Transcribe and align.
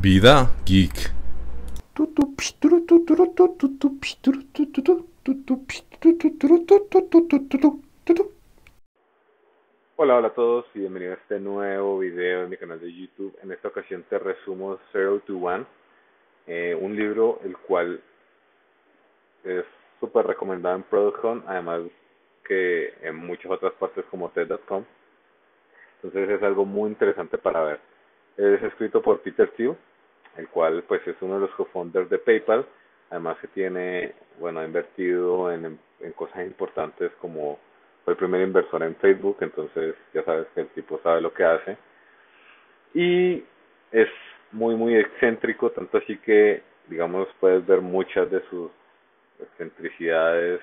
Vida 0.00 0.48
Geek. 0.64 1.12
Hola, 9.96 10.16
hola 10.16 10.28
a 10.28 10.34
todos 10.34 10.64
y 10.74 10.78
bienvenidos 10.78 11.18
a 11.18 11.20
este 11.20 11.40
nuevo 11.40 11.98
video 11.98 12.44
en 12.44 12.48
mi 12.48 12.56
canal 12.56 12.80
de 12.80 12.90
YouTube. 12.90 13.36
En 13.42 13.52
esta 13.52 13.68
ocasión 13.68 14.02
te 14.08 14.18
resumo 14.18 14.78
Zero 14.92 15.20
to 15.26 15.36
One, 15.36 15.66
eh, 16.46 16.74
un 16.80 16.96
libro 16.96 17.40
el 17.44 17.54
cual 17.58 18.00
es 19.44 19.64
súper 20.00 20.26
recomendado 20.26 20.76
en 20.76 20.84
Product 20.84 21.22
Hunt, 21.22 21.44
además 21.46 21.82
que 22.48 22.94
en 23.02 23.16
muchas 23.16 23.52
otras 23.52 23.74
partes 23.74 24.06
como 24.10 24.30
TED.com. 24.30 24.84
Entonces 25.96 26.30
es 26.30 26.42
algo 26.42 26.64
muy 26.64 26.88
interesante 26.88 27.36
para 27.36 27.62
ver. 27.62 27.91
Es 28.36 28.62
escrito 28.62 29.02
por 29.02 29.20
Peter 29.20 29.48
Thiel, 29.50 29.76
el 30.36 30.48
cual 30.48 30.84
pues 30.88 31.06
es 31.06 31.16
uno 31.20 31.34
de 31.34 31.40
los 31.40 31.50
co-founders 31.50 32.08
de 32.08 32.18
PayPal, 32.18 32.66
además 33.10 33.36
que 33.40 33.48
tiene, 33.48 34.14
bueno, 34.38 34.60
ha 34.60 34.64
invertido 34.64 35.52
en, 35.52 35.78
en 36.00 36.12
cosas 36.12 36.46
importantes 36.46 37.12
como 37.20 37.58
fue 38.04 38.14
el 38.14 38.18
primer 38.18 38.40
inversor 38.40 38.82
en 38.82 38.96
Facebook, 38.96 39.36
entonces 39.40 39.94
ya 40.12 40.24
sabes 40.24 40.46
que 40.54 40.62
el 40.62 40.68
tipo 40.68 40.98
sabe 41.02 41.20
lo 41.20 41.32
que 41.32 41.44
hace. 41.44 41.76
Y 42.94 43.44
es 43.92 44.08
muy, 44.50 44.74
muy 44.74 44.96
excéntrico, 44.96 45.70
tanto 45.70 45.98
así 45.98 46.18
que, 46.18 46.62
digamos, 46.88 47.28
puedes 47.40 47.64
ver 47.66 47.80
muchas 47.80 48.30
de 48.30 48.42
sus 48.50 48.70
excentricidades 49.40 50.60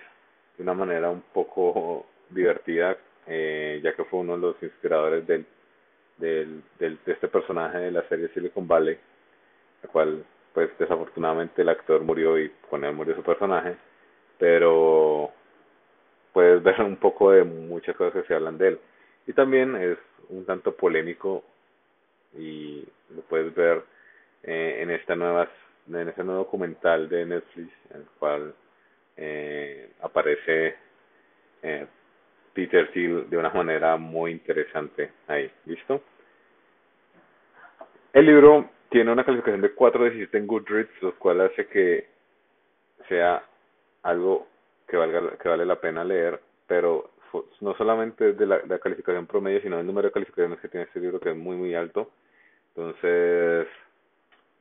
de 0.58 0.64
una 0.64 0.74
manera 0.74 1.10
un 1.10 1.22
poco 1.34 2.06
divertida, 2.30 2.98
eh, 3.26 3.80
ya 3.84 3.94
que 3.96 4.04
fue 4.06 4.20
uno 4.20 4.36
de 4.36 4.42
los 4.42 4.64
inspiradores 4.64 5.26
del, 5.26 5.46
del, 6.20 6.64
del, 6.80 7.00
de 7.06 7.14
este 7.14 7.28
personaje 7.28 7.78
de 7.80 7.92
la 7.92 8.08
serie 8.10 8.30
Silicon 8.30 8.68
Valley, 8.68 8.98
el 9.84 9.90
cual, 9.90 10.26
pues, 10.54 10.70
desafortunadamente 10.78 11.62
el 11.62 11.70
actor 11.70 12.02
murió 12.02 12.38
y 12.38 12.50
con 12.70 12.84
él 12.84 12.94
murió 12.94 13.16
su 13.16 13.24
personaje, 13.24 13.76
pero 14.38 15.32
puedes 16.34 16.62
ver 16.64 16.82
un 16.82 16.98
poco 16.98 17.32
de 17.32 17.44
muchas 17.44 17.96
cosas 17.96 18.22
que 18.22 18.28
se 18.28 18.36
hablan 18.36 18.58
de 18.58 18.70
él. 18.70 18.80
Y 19.28 19.34
también 19.34 19.76
es 19.76 19.98
un 20.30 20.46
tanto 20.46 20.76
polémico 20.76 21.44
y 22.38 22.86
lo 23.16 23.22
puedes 23.24 23.54
ver 23.56 23.84
eh, 24.44 24.80
en 24.82 24.92
esta 24.92 25.16
nueva 25.16 25.50
en 25.88 26.08
este 26.08 26.24
nuevo 26.24 26.44
documental 26.44 27.10
de 27.10 27.26
Netflix 27.26 27.72
en 27.90 28.02
el 28.02 28.08
cual 28.20 28.54
eh, 29.18 29.90
aparece 30.02 30.76
eh, 31.64 31.88
Peter 32.60 32.92
Thiel 32.92 33.30
de 33.30 33.38
una 33.38 33.52
manera 33.52 33.96
muy 33.96 34.32
interesante 34.32 35.12
ahí, 35.28 35.50
¿listo? 35.66 36.02
El 38.12 38.26
libro 38.26 38.70
tiene 38.90 39.14
una 39.14 39.24
calificación 39.24 39.62
de 39.62 39.74
4.17 39.74 40.28
en 40.34 40.46
Goodreads, 40.46 41.02
lo 41.02 41.16
cual 41.16 41.40
hace 41.40 41.68
que 41.68 42.08
sea 43.08 43.42
algo 44.04 44.46
que 44.90 44.98
valga 44.98 45.38
que 45.38 45.48
vale 45.48 45.66
la 45.66 45.80
pena 45.80 46.04
leer, 46.04 46.42
pero 46.68 47.12
no 47.62 47.74
solamente 47.76 48.34
de 48.34 48.46
la, 48.46 48.60
la 48.68 48.80
calificación 48.80 49.26
promedio, 49.26 49.62
sino 49.62 49.80
el 49.80 49.88
número 49.88 50.10
de 50.10 50.14
calificaciones 50.14 50.60
que 50.60 50.68
tiene 50.68 50.86
este 50.86 51.00
libro 51.00 51.22
que 51.22 51.30
es 51.30 51.38
muy 51.38 51.56
muy 51.56 51.76
alto. 51.76 52.12
Entonces, 52.76 53.68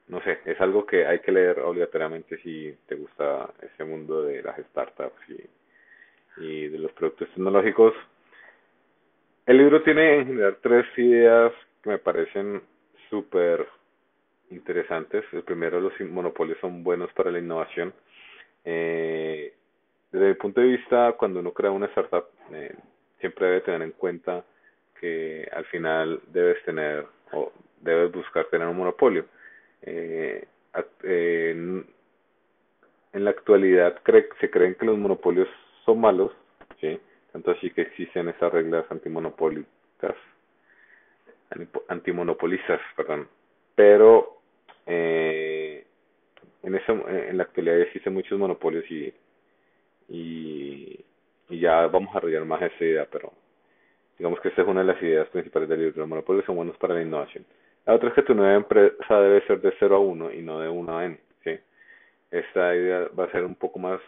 no 0.06 0.22
sé, 0.22 0.38
es 0.44 0.60
algo 0.60 0.86
que 0.86 1.04
hay 1.04 1.18
que 1.18 1.32
leer 1.32 1.58
obligatoriamente 1.58 2.38
si 2.42 2.72
te 2.86 2.94
gusta 2.94 3.50
ese 3.60 3.82
mundo 3.82 4.22
de 4.22 4.40
las 4.40 4.56
startups 4.70 5.30
y, 5.30 5.57
y 6.40 6.68
de 6.68 6.78
los 6.78 6.92
productos 6.92 7.28
tecnológicos. 7.30 7.94
El 9.46 9.58
libro 9.58 9.82
tiene 9.82 10.18
en 10.18 10.26
general 10.26 10.58
tres 10.62 10.86
ideas 10.96 11.52
que 11.82 11.90
me 11.90 11.98
parecen 11.98 12.62
súper 13.08 13.66
interesantes. 14.50 15.24
El 15.32 15.42
primero, 15.42 15.80
los 15.80 15.92
monopolios 16.00 16.58
son 16.60 16.84
buenos 16.84 17.12
para 17.12 17.30
la 17.30 17.38
innovación. 17.38 17.92
Eh, 18.64 19.54
desde 20.12 20.28
el 20.28 20.36
punto 20.36 20.60
de 20.60 20.68
vista, 20.68 21.12
cuando 21.12 21.40
uno 21.40 21.52
crea 21.52 21.70
una 21.70 21.86
startup, 21.86 22.24
eh, 22.52 22.74
siempre 23.20 23.46
debe 23.46 23.60
tener 23.60 23.82
en 23.82 23.92
cuenta 23.92 24.44
que 25.00 25.48
al 25.52 25.64
final 25.66 26.20
debes 26.28 26.62
tener 26.64 27.06
o 27.32 27.52
debes 27.80 28.12
buscar 28.12 28.46
tener 28.46 28.66
un 28.66 28.76
monopolio. 28.76 29.26
Eh, 29.82 30.44
eh, 31.04 31.50
en, 33.12 33.24
la 33.24 33.30
actualidad 33.30 34.00
cree, 34.02 34.28
se 34.40 34.50
creen 34.50 34.74
que 34.74 34.86
los 34.86 34.98
monopolios 34.98 35.48
son 35.88 36.00
malos, 36.00 36.32
¿sí? 36.80 37.00
tanto 37.32 37.52
así 37.52 37.70
que 37.70 37.82
existen 37.82 38.28
esas 38.28 38.52
reglas 38.52 38.84
antimonopólicas, 38.90 40.16
antimonopolistas, 41.88 42.80
perdón, 42.94 43.28
pero 43.74 44.38
eh, 44.86 45.86
en, 46.62 46.74
esa, 46.74 46.92
en 46.92 47.36
la 47.36 47.44
actualidad 47.44 47.80
existen 47.80 48.12
muchos 48.12 48.38
monopolios 48.38 48.84
y 48.90 49.12
y, 50.08 51.04
y 51.48 51.60
ya 51.60 51.86
vamos 51.86 52.14
a 52.14 52.18
arrollar 52.18 52.44
más 52.44 52.62
esa 52.62 52.84
idea, 52.84 53.06
pero 53.10 53.32
digamos 54.18 54.40
que 54.40 54.48
esta 54.48 54.62
es 54.62 54.68
una 54.68 54.80
de 54.80 54.86
las 54.86 55.02
ideas 55.02 55.28
principales 55.28 55.68
del 55.68 55.80
libro. 55.80 56.00
Los 56.00 56.08
monopolios 56.08 56.44
son 56.46 56.56
buenos 56.56 56.76
para 56.78 56.94
la 56.94 57.02
innovación. 57.02 57.44
La 57.86 57.94
otra 57.94 58.08
es 58.08 58.14
que 58.14 58.22
tu 58.22 58.34
nueva 58.34 58.54
empresa 58.54 59.20
debe 59.20 59.46
ser 59.46 59.60
de 59.60 59.72
0 59.78 59.96
a 59.96 60.00
1 60.00 60.32
y 60.32 60.42
no 60.42 60.60
de 60.60 60.68
1 60.68 60.98
a 60.98 61.04
n. 61.04 61.18
¿sí? 61.44 61.58
Esta 62.30 62.74
idea 62.74 63.08
va 63.18 63.24
a 63.24 63.32
ser 63.32 63.44
un 63.44 63.54
poco 63.54 63.78
más, 63.78 64.00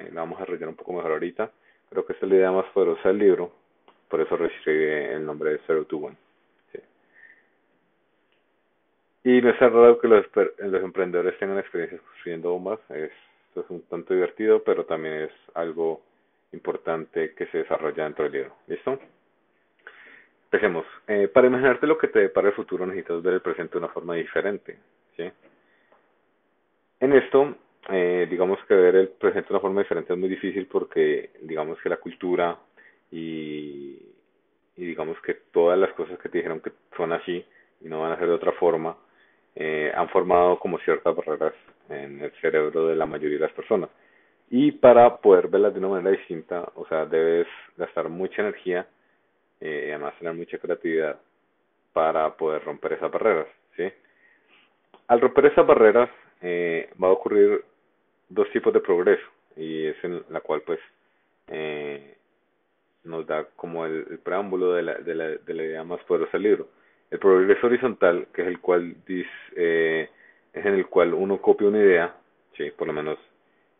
eh, 0.00 0.10
la 0.12 0.22
vamos 0.22 0.40
a 0.40 0.42
arrollar 0.42 0.68
un 0.68 0.76
poco 0.76 0.92
mejor 0.92 1.12
ahorita. 1.12 1.50
Creo 1.90 2.06
que 2.06 2.12
esta 2.12 2.26
es 2.26 2.30
la 2.30 2.38
idea 2.38 2.52
más 2.52 2.66
poderosa 2.72 3.08
del 3.08 3.18
libro, 3.18 3.52
por 4.08 4.20
eso 4.20 4.36
recibe 4.36 5.14
el 5.14 5.24
nombre 5.24 5.52
de 5.52 5.60
0 5.66 5.84
to 5.86 5.96
1. 5.96 6.16
¿sí? 6.72 6.78
Y 9.24 9.42
no 9.42 9.50
es 9.50 9.58
raro 9.58 9.98
que 9.98 10.08
los, 10.08 10.26
los 10.58 10.82
emprendedores 10.82 11.38
tengan 11.38 11.58
experiencias 11.58 12.00
construyendo 12.00 12.52
bombas, 12.52 12.78
es 12.90 13.10
esto 13.50 13.62
es 13.62 13.70
un 13.70 13.82
tanto 13.82 14.14
divertido, 14.14 14.62
pero 14.62 14.84
también 14.84 15.22
es 15.22 15.32
algo 15.54 16.02
importante 16.52 17.34
que 17.34 17.46
se 17.46 17.58
desarrolla 17.58 18.04
dentro 18.04 18.24
del 18.24 18.32
libro. 18.32 18.54
¿Listo? 18.68 18.96
Empecemos. 20.44 20.86
Eh, 21.08 21.26
para 21.26 21.48
imaginarte 21.48 21.88
lo 21.88 21.98
que 21.98 22.06
te 22.06 22.20
depara 22.20 22.48
el 22.48 22.54
futuro 22.54 22.86
necesitas 22.86 23.20
ver 23.22 23.34
el 23.34 23.40
presente 23.40 23.72
de 23.72 23.78
una 23.78 23.92
forma 23.92 24.14
diferente. 24.14 24.78
¿sí? 25.16 25.28
En 27.00 27.12
esto, 27.12 27.56
eh, 27.88 28.26
digamos 28.30 28.58
que 28.66 28.74
ver 28.74 28.94
el 28.96 29.08
presente 29.08 29.48
de 29.48 29.54
una 29.54 29.60
forma 29.60 29.80
diferente 29.80 30.12
es 30.12 30.18
muy 30.18 30.28
difícil 30.28 30.66
porque 30.66 31.30
digamos 31.42 31.80
que 31.80 31.88
la 31.88 31.96
cultura 31.96 32.58
y, 33.10 33.98
digamos 34.76 35.20
que 35.22 35.34
todas 35.52 35.78
las 35.78 35.92
cosas 35.94 36.18
que 36.18 36.28
te 36.28 36.38
dijeron 36.38 36.60
que 36.60 36.72
son 36.96 37.12
así 37.12 37.44
y 37.80 37.88
no 37.88 38.00
van 38.00 38.12
a 38.12 38.18
ser 38.18 38.28
de 38.28 38.34
otra 38.34 38.52
forma, 38.52 38.96
eh, 39.54 39.90
han 39.94 40.08
formado 40.10 40.58
como 40.58 40.78
ciertas 40.80 41.14
barreras 41.14 41.54
en 41.88 42.22
el 42.22 42.32
cerebro 42.40 42.86
de 42.86 42.94
la 42.94 43.06
mayoría 43.06 43.38
de 43.38 43.44
las 43.46 43.52
personas. 43.52 43.90
Y 44.50 44.72
para 44.72 45.16
poder 45.18 45.48
verlas 45.48 45.72
de 45.72 45.78
una 45.78 45.88
manera 45.88 46.16
distinta, 46.16 46.68
o 46.74 46.86
sea, 46.86 47.06
debes 47.06 47.46
gastar 47.76 48.08
mucha 48.08 48.42
energía 48.42 48.86
eh, 49.60 49.86
y 49.88 49.90
además 49.90 50.14
tener 50.18 50.34
mucha 50.34 50.58
creatividad 50.58 51.18
para 51.92 52.36
poder 52.36 52.64
romper 52.64 52.94
esas 52.94 53.10
barreras, 53.10 53.46
¿sí? 53.76 53.84
Al 55.08 55.20
romper 55.20 55.46
esas 55.46 55.66
barreras 55.66 56.10
eh, 56.40 56.90
va 57.02 57.08
a 57.08 57.12
ocurrir 57.12 57.64
dos 58.30 58.50
tipos 58.50 58.72
de 58.72 58.80
progreso 58.80 59.26
y 59.56 59.86
es 59.86 60.02
en 60.02 60.22
la 60.30 60.40
cual 60.40 60.62
pues 60.62 60.80
eh, 61.48 62.16
nos 63.04 63.26
da 63.26 63.44
como 63.56 63.84
el, 63.84 64.18
preámbulo 64.22 64.72
de 64.72 64.82
la, 64.82 64.94
de, 64.94 65.14
la, 65.14 65.28
de 65.28 65.54
la 65.54 65.62
idea 65.62 65.84
más 65.84 66.02
poderosa 66.04 66.32
del 66.32 66.42
libro. 66.42 66.68
El 67.10 67.18
progreso 67.18 67.66
horizontal, 67.66 68.28
que 68.32 68.42
es 68.42 68.48
el 68.48 68.60
cual 68.60 68.96
dice, 69.06 69.30
eh, 69.56 70.08
es 70.52 70.64
en 70.64 70.74
el 70.74 70.86
cual 70.86 71.12
uno 71.12 71.40
copia 71.40 71.68
una 71.68 71.78
idea, 71.78 72.14
sí, 72.56 72.70
por 72.70 72.86
lo 72.86 72.92
menos, 72.92 73.18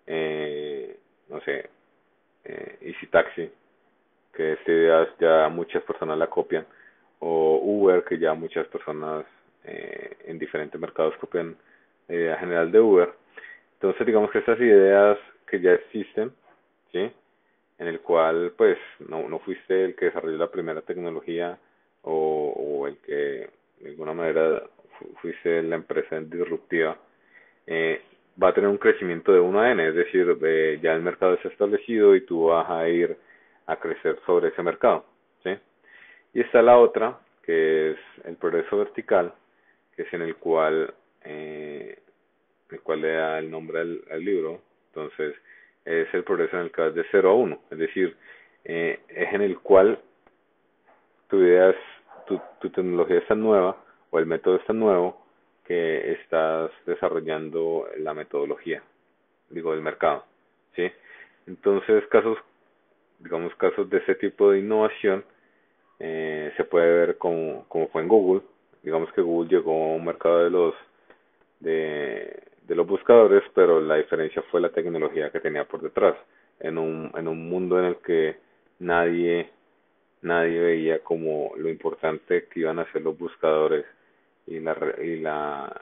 eh, 0.06 0.96
no 1.28 1.40
sé, 1.42 1.70
eh, 2.44 2.78
Easy 2.80 3.06
Taxi, 3.06 3.50
que 4.32 4.52
esta 4.54 4.72
idea 4.72 5.08
ya 5.20 5.48
muchas 5.48 5.82
personas 5.84 6.18
la 6.18 6.28
copian, 6.28 6.66
o 7.20 7.60
Uber, 7.62 8.04
que 8.04 8.18
ya 8.18 8.34
muchas 8.34 8.66
personas 8.68 9.24
eh, 9.64 10.16
en 10.24 10.38
diferentes 10.38 10.80
mercados 10.80 11.16
copian 11.18 11.56
la 12.08 12.14
idea 12.14 12.36
general 12.38 12.72
de 12.72 12.80
Uber. 12.80 13.12
Entonces, 13.80 14.06
digamos 14.06 14.30
que 14.30 14.38
estas 14.40 14.60
ideas 14.60 15.18
que 15.46 15.60
ya 15.60 15.72
existen, 15.72 16.32
¿sí? 16.92 17.10
En 17.78 17.86
el 17.86 18.00
cual, 18.00 18.52
pues, 18.56 18.76
no, 19.08 19.26
no 19.28 19.38
fuiste 19.38 19.86
el 19.86 19.94
que 19.96 20.06
desarrolló 20.06 20.36
la 20.36 20.50
primera 20.50 20.82
tecnología 20.82 21.58
o, 22.02 22.52
o 22.56 22.86
el 22.86 22.98
que 22.98 23.48
de 23.80 23.90
alguna 23.90 24.12
manera 24.12 24.62
fuiste 25.20 25.62
la 25.62 25.76
empresa 25.76 26.20
disruptiva, 26.20 26.96
eh, 27.66 28.02
va 28.42 28.48
a 28.48 28.54
tener 28.54 28.68
un 28.68 28.78
crecimiento 28.78 29.32
de 29.32 29.40
1 29.40 29.60
a 29.60 29.70
n, 29.72 29.88
es 29.88 29.94
decir, 29.94 30.36
eh, 30.42 30.78
ya 30.82 30.92
el 30.92 31.02
mercado 31.02 31.34
está 31.34 31.48
establecido 31.48 32.14
y 32.14 32.22
tú 32.22 32.46
vas 32.46 32.68
a 32.68 32.88
ir 32.88 33.16
a 33.66 33.76
crecer 33.76 34.18
sobre 34.26 34.48
ese 34.48 34.62
mercado. 34.62 35.04
¿sí? 35.42 35.50
Y 36.34 36.40
está 36.40 36.62
la 36.62 36.78
otra, 36.78 37.18
que 37.42 37.92
es 37.92 37.98
el 38.24 38.36
progreso 38.36 38.78
vertical, 38.78 39.32
que 39.96 40.02
es 40.02 40.12
en 40.12 40.22
el 40.22 40.36
cual, 40.36 40.92
eh, 41.24 41.69
el 42.72 42.80
cual 42.80 43.02
le 43.02 43.12
da 43.12 43.38
el 43.38 43.50
nombre 43.50 43.80
al, 43.80 44.24
libro. 44.24 44.60
Entonces, 44.88 45.34
es 45.84 46.12
el 46.14 46.24
progreso 46.24 46.56
en 46.56 46.64
el 46.64 46.72
que 46.72 46.82
vas 46.82 46.94
de 46.94 47.04
0 47.10 47.30
a 47.30 47.34
1, 47.34 47.58
es 47.70 47.78
decir, 47.78 48.16
eh, 48.64 49.00
es 49.08 49.32
en 49.32 49.42
el 49.42 49.58
cual 49.58 49.98
tu 51.28 51.38
idea 51.38 51.70
es, 51.70 51.76
tu, 52.26 52.40
tu 52.60 52.70
tecnología 52.70 53.18
es 53.18 53.26
tan 53.26 53.40
nueva 53.40 53.76
o 54.10 54.18
el 54.18 54.26
método 54.26 54.56
es 54.56 54.64
tan 54.66 54.78
nuevo 54.78 55.24
que 55.70 56.12
estás 56.12 56.70
desarrollando 56.84 57.88
la 57.98 58.12
metodología, 58.12 58.82
digo, 59.50 59.72
del 59.72 59.82
mercado, 59.82 60.24
¿sí? 60.74 60.90
Entonces, 61.46 62.04
casos, 62.08 62.38
digamos, 63.20 63.54
casos 63.54 63.88
de 63.88 63.98
ese 63.98 64.16
tipo 64.16 64.50
de 64.50 64.58
innovación, 64.58 65.24
eh, 66.00 66.52
se 66.56 66.64
puede 66.64 66.90
ver 66.92 67.18
como, 67.18 67.66
como 67.68 67.88
fue 67.88 68.02
en 68.02 68.08
Google, 68.08 68.42
digamos 68.82 69.12
que 69.12 69.20
Google 69.20 69.48
llegó 69.48 69.92
a 69.92 69.96
un 69.96 70.04
mercado 70.04 70.44
de 70.44 70.50
los, 70.50 70.74
de, 71.60 72.42
de 72.70 72.76
los 72.76 72.86
buscadores, 72.86 73.42
pero 73.52 73.80
la 73.80 73.96
diferencia 73.96 74.42
fue 74.42 74.60
la 74.60 74.68
tecnología 74.68 75.30
que 75.30 75.40
tenía 75.40 75.64
por 75.64 75.82
detrás, 75.82 76.14
en 76.60 76.78
un, 76.78 77.10
en 77.16 77.26
un 77.26 77.48
mundo 77.48 77.80
en 77.80 77.86
el 77.86 77.96
que 77.96 78.36
nadie, 78.78 79.50
nadie 80.22 80.60
veía 80.60 81.00
como 81.00 81.50
lo 81.56 81.68
importante 81.68 82.46
que 82.46 82.60
iban 82.60 82.78
a 82.78 82.90
ser 82.92 83.02
los 83.02 83.18
buscadores 83.18 83.84
y 84.46 84.60
la 84.60 84.76
y 85.02 85.16
la, 85.16 85.80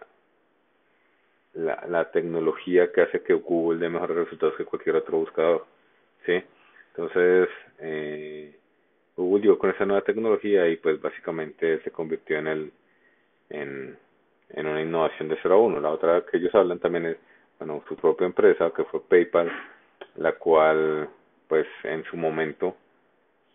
la 1.52 1.85
la 1.88 2.11
tecnología 2.11 2.91
que 2.91 3.02
hace 3.02 3.23
que 3.23 3.34
Google 3.34 3.81
dé 3.81 3.91
mejores 3.91 4.17
resultados 4.17 4.56
que 4.56 4.64
cualquier 4.64 4.96
otro 4.96 5.19
buscador 5.19 5.67
sí 6.25 6.43
entonces 6.91 7.49
eh, 7.81 8.56
Google 9.17 9.43
llegó 9.43 9.58
con 9.58 9.70
esa 9.70 9.84
nueva 9.84 10.02
tecnología 10.02 10.67
y 10.69 10.76
pues 10.76 11.00
básicamente 11.00 11.81
se 11.82 11.91
convirtió 11.91 12.38
en 12.38 12.46
el 12.46 12.73
en 13.50 13.99
en 14.50 14.67
una 14.67 14.83
innovación 14.83 15.29
de 15.29 15.39
0 15.43 15.55
a 15.55 15.59
1 15.59 15.81
la 15.81 15.91
otra 15.91 16.25
que 16.31 16.39
ellos 16.39 16.55
hablan 16.55 16.79
también 16.79 17.06
es 17.06 17.17
bueno 17.59 17.83
su 17.89 17.97
propia 17.97 18.27
empresa 18.27 18.73
que 18.75 18.85
fue 18.85 19.00
PayPal 19.03 19.50
la 20.17 20.33
cual 20.33 21.09
pues 21.49 21.67
en 21.85 22.05
su 22.05 22.17
momento 22.17 22.77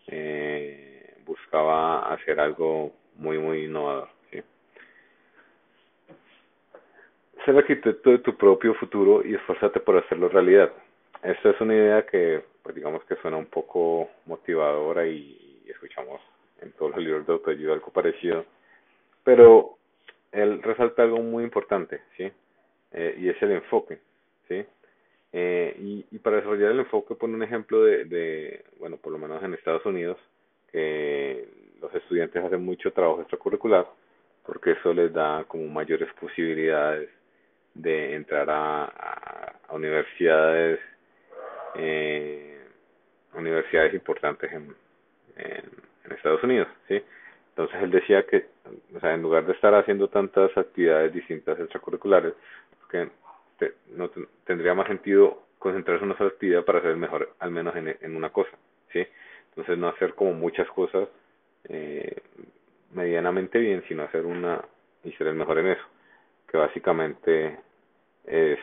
eh, 0.06 1.16
buscaba 1.24 2.12
hacer 2.12 2.40
algo 2.40 2.92
muy 3.16 3.38
muy 3.38 3.64
innovador 3.64 4.08
Ser 7.44 7.58
arquitecto 7.58 8.08
de 8.08 8.18
tu 8.20 8.34
propio 8.38 8.72
futuro 8.74 9.22
y 9.22 9.34
esforzarte 9.34 9.78
por 9.78 9.98
hacerlo 9.98 10.30
realidad. 10.30 10.72
Esta 11.22 11.50
es 11.50 11.60
una 11.60 11.74
idea 11.74 12.06
que, 12.06 12.42
pues 12.62 12.74
digamos 12.74 13.04
que 13.04 13.16
suena 13.16 13.36
un 13.36 13.46
poco 13.46 14.08
motivadora 14.24 15.06
y, 15.06 15.62
escuchamos 15.68 16.22
en 16.62 16.72
todos 16.72 16.92
los 16.92 17.04
libros 17.04 17.26
de 17.26 17.32
autoayuda 17.34 17.74
algo 17.74 17.90
parecido, 17.90 18.44
pero 19.24 19.76
él 20.34 20.62
resalta 20.62 21.02
algo 21.02 21.18
muy 21.18 21.44
importante, 21.44 22.00
¿sí? 22.16 22.30
Eh, 22.92 23.14
y 23.18 23.28
es 23.28 23.42
el 23.42 23.52
enfoque, 23.52 23.98
¿sí? 24.48 24.64
Eh, 25.32 25.76
y, 25.80 26.06
y 26.10 26.18
para 26.18 26.36
desarrollar 26.36 26.72
el 26.72 26.80
enfoque 26.80 27.14
pone 27.14 27.34
un 27.34 27.42
ejemplo 27.42 27.82
de, 27.82 28.04
de, 28.04 28.64
bueno, 28.78 28.96
por 28.98 29.12
lo 29.12 29.18
menos 29.18 29.42
en 29.42 29.54
Estados 29.54 29.84
Unidos, 29.86 30.18
que 30.70 31.48
los 31.80 31.94
estudiantes 31.94 32.44
hacen 32.44 32.64
mucho 32.64 32.92
trabajo 32.92 33.20
extracurricular, 33.20 33.86
porque 34.44 34.72
eso 34.72 34.92
les 34.92 35.12
da 35.12 35.44
como 35.48 35.66
mayores 35.68 36.12
posibilidades 36.20 37.08
de 37.74 38.14
entrar 38.14 38.48
a, 38.50 38.84
a, 38.84 39.74
universidades 39.74 40.78
eh, 41.76 42.60
universidades 43.34 43.94
importantes 43.94 44.52
en, 44.52 44.74
en, 45.36 45.64
en, 46.04 46.12
Estados 46.12 46.42
Unidos 46.44 46.68
sí 46.86 47.02
entonces 47.48 47.82
él 47.82 47.90
decía 47.90 48.24
que 48.26 48.46
o 48.94 49.00
sea 49.00 49.14
en 49.14 49.22
lugar 49.22 49.46
de 49.46 49.52
estar 49.52 49.74
haciendo 49.74 50.08
tantas 50.08 50.56
actividades 50.56 51.12
distintas 51.12 51.58
extracurriculares 51.58 52.34
que 52.90 53.08
te, 53.58 53.74
no 53.94 54.10
tendría 54.44 54.74
más 54.74 54.86
sentido 54.86 55.42
concentrarse 55.58 56.04
en 56.04 56.10
una 56.10 56.18
sola 56.18 56.30
actividad 56.30 56.64
para 56.64 56.82
ser 56.82 56.96
mejor 56.96 57.34
al 57.38 57.50
menos 57.50 57.74
en, 57.76 57.96
en 58.00 58.16
una 58.16 58.30
cosa 58.30 58.50
sí 58.92 59.06
entonces 59.50 59.78
no 59.78 59.88
hacer 59.88 60.14
como 60.14 60.32
muchas 60.32 60.68
cosas 60.68 61.08
eh, 61.68 62.22
medianamente 62.92 63.58
bien 63.58 63.82
sino 63.88 64.04
hacer 64.04 64.24
una 64.24 64.64
y 65.02 65.12
ser 65.12 65.28
el 65.28 65.34
mejor 65.34 65.58
en 65.58 65.68
eso 65.68 65.84
que 66.48 66.58
básicamente 66.58 67.58
es 68.26 68.58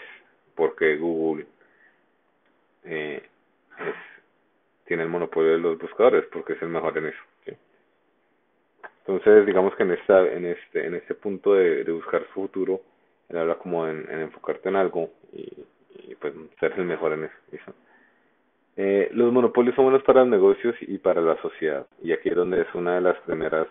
porque 0.56 0.98
Google 0.98 1.45
eh, 2.83 3.21
es, 3.80 3.95
tiene 4.86 5.03
el 5.03 5.09
monopolio 5.09 5.51
de 5.51 5.57
los 5.57 5.77
buscadores 5.77 6.25
porque 6.31 6.53
es 6.53 6.62
el 6.62 6.69
mejor 6.69 6.98
en 6.98 7.07
eso. 7.07 7.24
Entonces 9.06 9.45
digamos 9.45 9.75
que 9.75 9.83
en 9.83 9.92
esta 9.92 10.27
en 10.27 10.45
este 10.45 10.86
en 10.86 10.95
este 10.95 11.15
punto 11.15 11.53
de, 11.53 11.83
buscar 11.92 12.24
su 12.27 12.33
futuro 12.33 12.81
él 13.30 13.38
habla 13.38 13.56
como 13.56 13.88
en, 13.88 14.07
en 14.09 14.21
enfocarte 14.21 14.69
en 14.69 14.75
algo 14.75 15.09
y, 15.33 15.65
pues 16.19 16.33
ser 16.59 16.74
el 16.77 16.86
mejor 16.86 17.13
en 17.13 17.24
eso. 17.51 17.74
Eh, 18.77 19.09
los 19.13 19.31
monopolios 19.33 19.75
son 19.75 19.86
buenos 19.86 20.03
para 20.03 20.21
los 20.21 20.30
negocios 20.30 20.75
y 20.81 20.98
para 20.98 21.21
la 21.21 21.39
sociedad 21.42 21.86
y 22.01 22.12
aquí 22.12 22.30
es 22.30 22.36
donde 22.36 22.62
es 22.62 22.74
una 22.74 22.95
de 22.95 23.01
las 23.01 23.18
primeras 23.21 23.68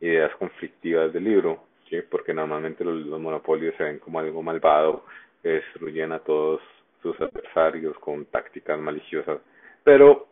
ideas 0.00 0.34
conflictivas 0.36 1.12
del 1.12 1.24
libro 1.24 1.68
porque 2.10 2.34
normalmente 2.34 2.84
los, 2.84 2.96
los 3.06 3.20
monopolios 3.20 3.74
se 3.76 3.84
ven 3.84 3.98
como 3.98 4.18
algo 4.18 4.42
malvado, 4.42 5.04
que 5.42 5.48
destruyen 5.50 6.12
a 6.12 6.18
todos 6.20 6.60
sus 7.02 7.18
adversarios 7.20 7.98
con 7.98 8.26
tácticas 8.26 8.78
maliciosas, 8.78 9.40
pero 9.84 10.26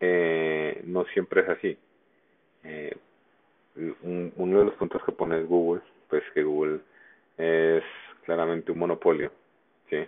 eh, 0.00 0.80
no 0.84 1.04
siempre 1.06 1.42
es 1.42 1.48
así. 1.48 1.78
Eh, 2.64 2.96
un, 3.76 4.32
uno 4.36 4.58
de 4.58 4.64
los 4.66 4.74
puntos 4.74 5.02
que 5.04 5.12
pone 5.12 5.40
es 5.40 5.48
Google, 5.48 5.82
pues 6.08 6.22
que 6.32 6.42
Google 6.42 6.80
es 7.36 7.82
claramente 8.24 8.72
un 8.72 8.78
monopolio, 8.78 9.30
¿sí? 9.90 10.06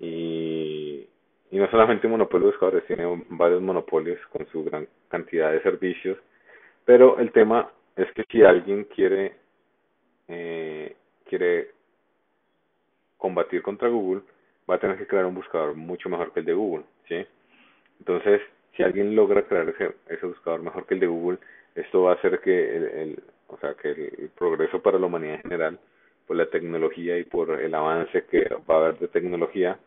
Y, 0.00 1.06
y 1.50 1.58
no 1.58 1.70
solamente 1.70 2.06
un 2.06 2.12
monopolio 2.12 2.46
de 2.46 2.52
buscadores, 2.52 2.86
tiene 2.86 3.04
varios 3.30 3.62
monopolios 3.62 4.18
con 4.28 4.46
su 4.48 4.64
gran 4.64 4.86
cantidad 5.08 5.52
de 5.52 5.62
servicios, 5.62 6.18
pero 6.84 7.18
el 7.18 7.32
tema 7.32 7.70
es 7.96 8.10
que 8.12 8.24
si 8.30 8.42
alguien 8.42 8.84
quiere 8.84 9.36
eh, 10.28 10.96
quiere 11.26 11.70
combatir 13.16 13.62
contra 13.62 13.88
Google, 13.88 14.22
va 14.68 14.76
a 14.76 14.80
tener 14.80 14.98
que 14.98 15.06
crear 15.06 15.26
un 15.26 15.34
buscador 15.34 15.74
mucho 15.74 16.08
mejor 16.08 16.32
que 16.32 16.40
el 16.40 16.46
de 16.46 16.54
Google, 16.54 16.84
¿sí? 17.08 17.26
Entonces, 17.98 18.40
si 18.76 18.82
alguien 18.82 19.14
logra 19.14 19.42
crear 19.42 19.68
ese, 19.68 19.94
ese 20.08 20.26
buscador 20.26 20.62
mejor 20.62 20.86
que 20.86 20.94
el 20.94 21.00
de 21.00 21.06
Google, 21.06 21.38
esto 21.74 22.02
va 22.02 22.12
a 22.12 22.14
hacer 22.14 22.40
que 22.40 22.76
el, 22.76 22.84
el 22.84 23.22
o 23.48 23.58
sea, 23.58 23.74
que 23.74 23.90
el, 23.90 24.30
progreso 24.36 24.82
para 24.82 24.98
la 24.98 25.06
humanidad 25.06 25.36
en 25.36 25.42
general, 25.42 25.78
por 26.26 26.36
la 26.36 26.46
tecnología 26.46 27.18
y 27.18 27.24
por 27.24 27.60
el 27.60 27.74
avance 27.74 28.24
que 28.24 28.48
va 28.68 28.76
a 28.76 28.78
haber 28.78 28.98
de 28.98 29.08
tecnología, 29.08 29.78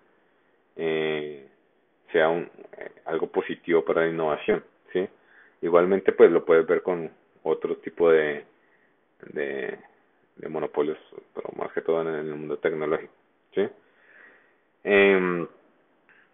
eh, 0.76 1.48
sea 2.12 2.30
un, 2.30 2.50
eh, 2.78 2.92
algo 3.06 3.28
positivo 3.28 3.84
para 3.84 4.02
la 4.02 4.10
innovación, 4.10 4.64
¿sí? 4.94 5.08
Igualmente, 5.62 6.12
pues 6.14 6.32
lo 6.32 6.46
puedes 6.46 6.66
ver 6.68 6.84
con 6.84 7.10
otro 7.44 7.78
tipo 7.78 8.12
de, 8.12 8.46
de 9.34 9.78
de 10.38 10.50
monopolios, 10.50 10.98
pero 11.34 11.50
más 11.58 11.72
que 11.74 11.82
todo 11.82 12.02
en 12.02 12.08
el 12.08 12.36
mundo 12.36 12.58
tecnológico, 12.58 13.14
¿sí? 13.54 13.68
Eh, 14.84 15.48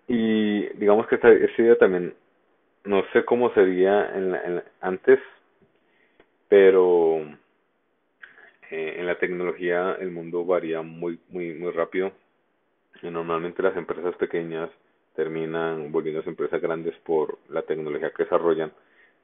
y 0.08 0.68
digamos 0.78 1.08
que 1.08 1.16
esta, 1.16 1.32
esta, 1.32 1.62
idea 1.62 1.78
también, 1.78 2.14
no 2.84 3.04
sé 3.14 3.24
cómo 3.24 3.54
sería 3.54 4.12
en 4.16 4.36
en 4.36 4.64
antes, 4.82 5.20
pero 6.54 7.20
eh, 8.70 8.96
en 9.00 9.08
la 9.08 9.18
tecnología 9.18 9.98
el 10.00 10.12
mundo 10.12 10.46
varía 10.46 10.84
muy, 10.84 11.20
muy, 11.30 11.56
muy 11.56 11.72
rápido. 11.72 12.12
Y 13.02 13.10
normalmente 13.10 13.64
las 13.64 13.76
empresas 13.76 14.16
pequeñas 14.18 14.70
terminan 15.16 15.92
volviéndose 15.92 16.30
empresas 16.30 16.62
grandes 16.62 16.96
por 16.98 17.40
la 17.50 17.64
tecnología 17.64 18.12
que 18.12 18.26
desarrollan. 18.26 18.72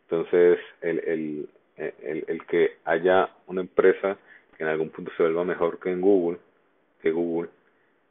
Entonces, 0.05 0.57
el, 0.81 1.00
el, 1.05 1.50
el, 1.77 2.25
el 2.27 2.45
que 2.48 2.77
haya 2.83 3.29
una 3.45 3.62
empresa 3.62 4.17
en 4.57 4.65
algún 4.65 4.89
punto 4.89 5.12
se 5.15 5.21
vuelva 5.21 5.43
mejor 5.43 5.79
que 5.79 5.91
en 5.91 6.01
Google, 6.01 6.39
que 7.00 7.12
Google, 7.12 7.51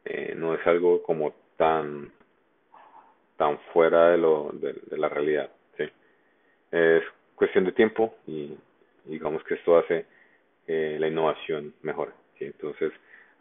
eh, 0.05 0.33
no 0.37 0.53
es 0.53 0.65
algo 0.65 1.03
como 1.03 1.33
tan 1.57 2.09
tan 3.35 3.59
fuera 3.73 4.11
de 4.11 4.17
lo 4.17 4.51
de, 4.53 4.75
de 4.89 4.97
la 4.97 5.09
realidad, 5.09 5.49
sí. 5.75 5.83
Es 6.71 7.03
cuestión 7.35 7.65
de 7.65 7.73
tiempo 7.73 8.15
y, 8.25 8.57
digamos 9.05 9.43
que 9.43 9.55
esto 9.55 9.77
hace 9.77 10.05
que 10.65 10.99
la 10.99 11.07
innovación 11.07 11.73
mejore, 11.81 12.11
sí. 12.37 12.45
Entonces, 12.45 12.91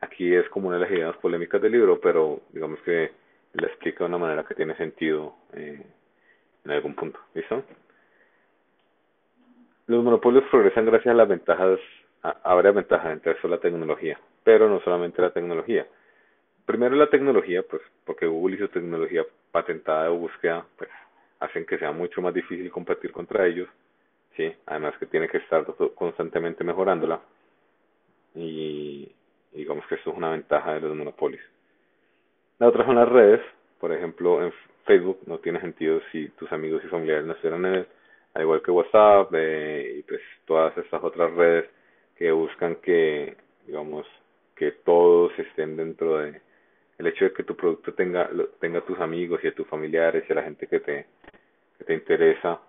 aquí 0.01 0.35
es 0.35 0.49
como 0.49 0.69
una 0.69 0.79
de 0.79 0.85
las 0.85 0.93
ideas 0.93 1.17
polémicas 1.19 1.61
del 1.61 1.73
libro, 1.73 2.01
pero 2.01 2.41
digamos 2.53 2.81
que 2.81 3.11
la 3.55 3.67
explica 3.67 4.01
de 4.01 4.09
una 4.09 4.19
manera 4.19 4.45
que 4.45 4.55
tiene 4.55 4.77
sentido 4.77 5.35
eh, 5.53 5.83
en 6.65 6.71
algún 6.71 6.95
punto, 6.95 7.19
¿listo? 7.35 7.63
Los 9.87 10.05
monopolios 10.05 10.45
progresan 10.51 10.85
gracias 10.85 11.15
a 11.15 11.17
las 11.17 11.29
ventajas 11.29 11.81
habrá 12.23 12.73
ventaja 12.73 13.13
entre 13.13 13.33
eso 13.33 13.49
la 13.49 13.59
tecnología, 13.59 14.19
pero 14.45 14.69
no 14.69 14.81
solamente 14.81 15.23
la 15.23 15.31
tecnología. 15.31 15.87
Primero 16.67 16.97
la 16.97 17.09
tecnología, 17.09 17.63
pues 17.63 17.83
porque 18.05 18.27
Google 18.27 18.57
y 18.57 18.59
su 18.59 18.69
tecnología 18.69 19.25
patentada 19.51 20.05
de 20.05 20.11
búsqueda, 20.11 20.67
pues 20.77 20.91
hacen 21.41 21.65
que 21.65 21.79
sea 21.79 21.93
mucho 21.93 22.21
más 22.21 22.35
difícil 22.35 22.71
competir 22.71 23.13
contra 23.13 23.47
ellos, 23.47 23.69
sí, 24.39 24.55
además 24.67 24.97
que 24.99 25.07
tiene 25.07 25.29
que 25.29 25.39
estar 25.39 25.67
constantemente 25.97 26.63
mejorándola 26.63 27.21
y 28.37 29.13
digamos 29.53 29.85
que 29.89 29.97
esto 29.97 30.11
es 30.11 30.17
una 30.17 30.31
ventaja 30.31 30.75
de 30.75 30.81
los 30.81 30.95
monopolios. 30.95 31.43
La 32.61 32.69
otra 32.69 32.87
son 32.87 32.95
las 32.95 33.09
redes, 33.09 33.41
por 33.81 33.93
ejemplo 33.93 34.43
en 34.43 34.53
Facebook 34.87 35.21
no 35.27 35.39
tiene 35.39 35.61
sentido 35.61 36.01
si 36.13 36.29
tus 36.31 36.51
amigos 36.53 36.83
y 36.85 36.89
familiares 36.89 37.27
no 37.27 37.33
estuvieran 37.33 37.67
en 37.67 37.75
él, 37.75 37.87
al 38.35 38.43
igual 38.43 38.63
que 38.63 38.71
WhatsApp 38.71 39.35
eh, 39.35 39.97
y 39.99 40.03
pues 40.03 40.21
todas 40.47 40.77
estas 40.79 41.03
otras 41.03 41.33
redes 41.33 41.69
que 42.17 42.31
buscan 42.31 42.77
que, 42.77 43.37
digamos, 43.67 44.07
que 44.55 44.73
también 44.85 45.77
dentro 45.77 46.19
de 46.19 46.41
el 46.99 47.07
hecho 47.07 47.27
de 47.27 47.33
que 47.33 47.45
tu 47.45 47.57
producto 47.57 47.93
tenga 47.95 48.31
tenga 48.61 48.79
a 48.79 48.85
tus 48.85 48.99
amigos 49.01 49.41
y 49.43 49.49
a 49.49 49.55
tus 49.55 49.67
familiares 49.67 50.25
y 50.29 50.33
a 50.33 50.37
la 50.37 50.43
gente 50.43 50.67
que 50.67 50.81
te 50.81 51.07
que 51.79 51.85
te 51.85 51.95
interesa 51.95 52.61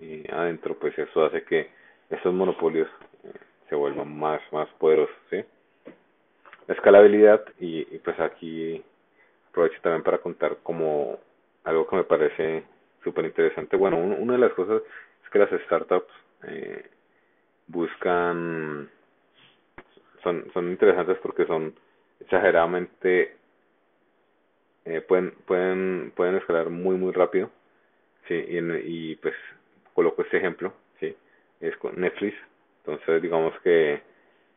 y 0.00 0.30
adentro 0.30 0.76
pues 0.78 0.96
eso 0.98 1.24
hace 1.24 1.42
que 1.44 1.70
esos 2.10 2.32
monopolios 2.32 2.88
eh, 3.24 3.32
se 3.68 3.74
vuelvan 3.74 4.16
más 4.16 4.40
más 4.52 4.68
poderosos 4.78 5.14
¿sí? 5.30 5.44
la 6.66 6.74
escalabilidad 6.74 7.44
y, 7.58 7.80
y 7.94 7.98
pues 7.98 8.18
aquí 8.20 8.82
aprovecho 9.50 9.80
también 9.82 10.02
para 10.02 10.18
contar 10.18 10.58
como 10.62 11.18
algo 11.64 11.86
que 11.86 11.96
me 11.96 12.04
parece 12.04 12.64
súper 13.04 13.24
interesante 13.24 13.76
bueno 13.76 13.98
una 13.98 14.34
de 14.34 14.38
las 14.38 14.52
cosas 14.52 14.82
es 15.24 15.30
que 15.30 15.38
las 15.38 15.50
startups 15.66 16.12
eh, 16.44 16.86
buscan 17.66 18.90
son 20.22 20.50
son 20.52 20.70
interesantes 20.70 21.18
porque 21.22 21.46
son 21.46 21.74
exageradamente 22.20 23.36
eh, 24.84 25.00
pueden 25.00 25.32
pueden 25.46 26.12
pueden 26.16 26.36
escalar 26.36 26.70
muy 26.70 26.96
muy 26.96 27.12
rápido 27.12 27.50
sí 28.28 28.34
y, 28.34 28.58
y 28.58 29.16
pues 29.16 29.34
coloco 29.94 30.22
este 30.22 30.38
ejemplo 30.38 30.72
sí 31.00 31.14
es 31.60 31.76
con 31.78 31.98
Netflix. 32.00 32.36
Entonces 32.84 33.22
digamos 33.22 33.54
que 33.62 34.02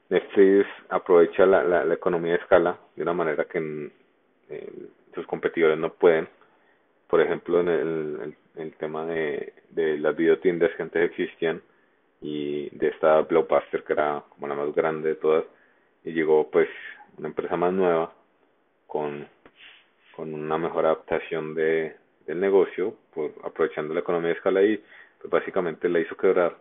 Netflix 0.09 0.67
aprovecha 0.89 1.45
la, 1.45 1.63
la, 1.63 1.85
la 1.85 1.93
economía 1.93 2.33
de 2.33 2.39
escala 2.39 2.77
de 2.95 3.03
una 3.03 3.13
manera 3.13 3.45
que 3.45 3.91
eh, 4.49 4.71
sus 5.13 5.25
competidores 5.27 5.77
no 5.77 5.93
pueden. 5.93 6.27
Por 7.07 7.21
ejemplo 7.21 7.61
en 7.61 8.35
el, 8.55 8.73
tema 8.77 9.05
de, 9.05 9.53
de 9.69 9.97
las 9.97 10.15
videotiendas 10.15 10.71
que 10.75 10.83
antes 10.83 11.09
existían 11.09 11.61
y 12.21 12.69
de 12.75 12.87
esta 12.87 13.21
Blockbuster 13.21 13.83
que 13.83 13.93
era 13.93 14.23
como 14.29 14.47
la 14.47 14.55
más 14.55 14.73
grande 14.73 15.09
de 15.09 15.15
todas 15.15 15.45
y 16.03 16.11
llegó 16.13 16.49
pues 16.49 16.69
una 17.17 17.27
empresa 17.29 17.55
más 17.57 17.73
nueva 17.73 18.13
con 18.87 19.27
con 20.15 20.33
una 20.33 20.57
mejor 20.57 20.85
adaptación 20.85 21.53
de 21.55 21.95
del 22.25 22.39
negocio 22.39 22.95
por 23.13 23.31
aprovechando 23.43 23.93
la 23.93 23.99
economía 23.99 24.29
de 24.29 24.35
escala 24.35 24.63
y 24.63 24.81
básicamente 25.29 25.89
la 25.89 25.99
hizo 25.99 26.15
quebrar 26.15 26.55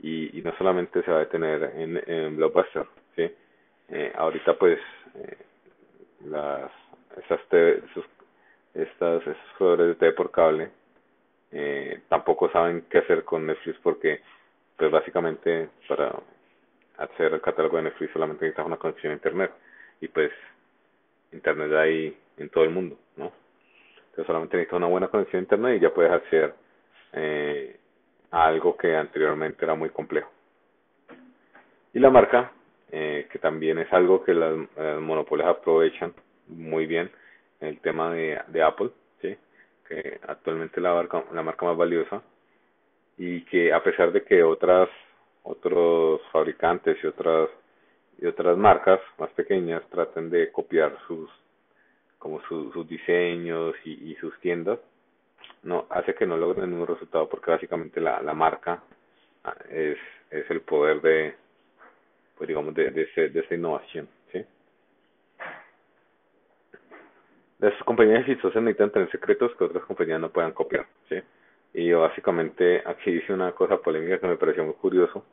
y, 0.00 0.38
y 0.38 0.42
no 0.42 0.54
solamente 0.56 1.02
se 1.02 1.10
va 1.10 1.18
a 1.18 1.20
detener 1.20 1.72
en, 1.74 2.36
Blockbuster 2.36 2.86
sí 3.14 3.30
eh, 3.88 4.12
ahorita 4.14 4.58
pues 4.58 4.78
eh, 5.14 5.36
las 6.26 6.70
estas 7.16 7.40
te, 7.48 7.78
esos, 7.78 8.04
estas 8.74 9.22
esos 9.22 9.50
jugadores 9.58 9.88
de 9.88 9.94
TV 9.94 10.12
por 10.12 10.30
cable 10.30 10.70
eh, 11.52 12.00
tampoco 12.08 12.50
saben 12.50 12.84
qué 12.90 12.98
hacer 12.98 13.24
con 13.24 13.46
Netflix 13.46 13.78
porque 13.82 14.20
pues 14.76 14.90
básicamente 14.90 15.68
para 15.88 16.12
hacer 16.98 17.32
el 17.32 17.40
catálogo 17.40 17.76
de 17.76 17.84
Netflix 17.84 18.12
solamente 18.12 18.44
necesitas 18.44 18.66
una 18.66 18.76
conexión 18.76 19.12
a 19.12 19.16
internet 19.16 19.52
y 20.00 20.08
pues 20.08 20.30
internet 21.32 21.72
hay 21.72 22.16
en 22.38 22.48
todo 22.50 22.64
el 22.64 22.70
mundo, 22.70 22.98
¿no? 23.16 23.32
Entonces 23.96 24.26
solamente 24.26 24.56
necesitas 24.56 24.78
una 24.78 24.86
buena 24.86 25.08
conexión 25.08 25.40
a 25.40 25.42
internet 25.42 25.76
y 25.76 25.80
ya 25.80 25.94
puedes 25.94 26.12
acceder 26.12 26.54
eh, 27.12 27.78
algo 28.30 28.76
que 28.76 28.94
anteriormente 28.94 29.64
era 29.64 29.74
muy 29.74 29.90
complejo. 29.90 30.30
Y 31.92 31.98
la 31.98 32.10
marca, 32.10 32.52
eh, 32.90 33.26
que 33.30 33.38
también 33.38 33.78
es 33.78 33.92
algo 33.92 34.22
que 34.22 34.34
las, 34.34 34.54
las 34.76 35.00
monopolios 35.00 35.48
aprovechan 35.48 36.12
muy 36.48 36.86
bien, 36.86 37.10
el 37.60 37.80
tema 37.80 38.12
de, 38.12 38.38
de 38.48 38.62
Apple, 38.62 38.90
¿sí? 39.20 39.36
que 39.88 40.20
actualmente 40.26 40.80
la 40.80 40.94
marca, 40.94 41.24
la 41.32 41.42
marca 41.42 41.66
más 41.66 41.76
valiosa 41.76 42.22
y 43.16 43.42
que 43.46 43.72
a 43.72 43.82
pesar 43.82 44.12
de 44.12 44.24
que 44.24 44.42
otras 44.42 44.88
otros 45.42 46.20
fabricantes 46.32 46.98
y 47.02 47.06
otras 47.06 47.48
y 48.18 48.26
otras 48.26 48.56
marcas 48.56 49.00
más 49.18 49.30
pequeñas 49.30 49.82
traten 49.90 50.28
de 50.30 50.50
copiar 50.50 50.96
sus 51.06 51.30
como 52.18 52.40
su, 52.42 52.72
sus 52.72 52.88
diseños 52.88 53.74
y, 53.84 54.10
y 54.10 54.14
sus 54.16 54.38
tiendas 54.40 54.78
no 55.62 55.86
hace 55.90 56.14
que 56.14 56.26
no 56.26 56.36
logren 56.36 56.70
ningún 56.70 56.86
resultado 56.86 57.28
porque 57.28 57.50
básicamente 57.50 58.00
la, 58.00 58.20
la 58.22 58.34
marca 58.34 58.82
ah, 59.44 59.56
es 59.70 59.98
es 60.30 60.50
el 60.50 60.60
poder 60.62 61.00
de 61.00 61.34
pues 62.36 62.48
digamos 62.48 62.74
de 62.74 62.90
de, 62.90 63.02
ese, 63.02 63.28
de 63.28 63.40
esa 63.40 63.54
innovación 63.54 64.08
sí 64.32 64.44
las 67.58 67.74
compañías 67.84 68.20
exitosas 68.20 68.62
necesitan 68.62 68.90
tener 68.90 69.10
secretos 69.10 69.54
que 69.56 69.64
otras 69.64 69.84
compañías 69.84 70.20
no 70.20 70.30
puedan 70.30 70.52
copiar 70.52 70.86
sí 71.08 71.16
y 71.74 71.92
básicamente 71.92 72.82
aquí 72.86 73.10
dice 73.10 73.32
una 73.32 73.52
cosa 73.52 73.76
polémica 73.78 74.18
que 74.18 74.26
me 74.26 74.36
pareció 74.36 74.64
muy 74.64 74.74
curioso 74.74 75.24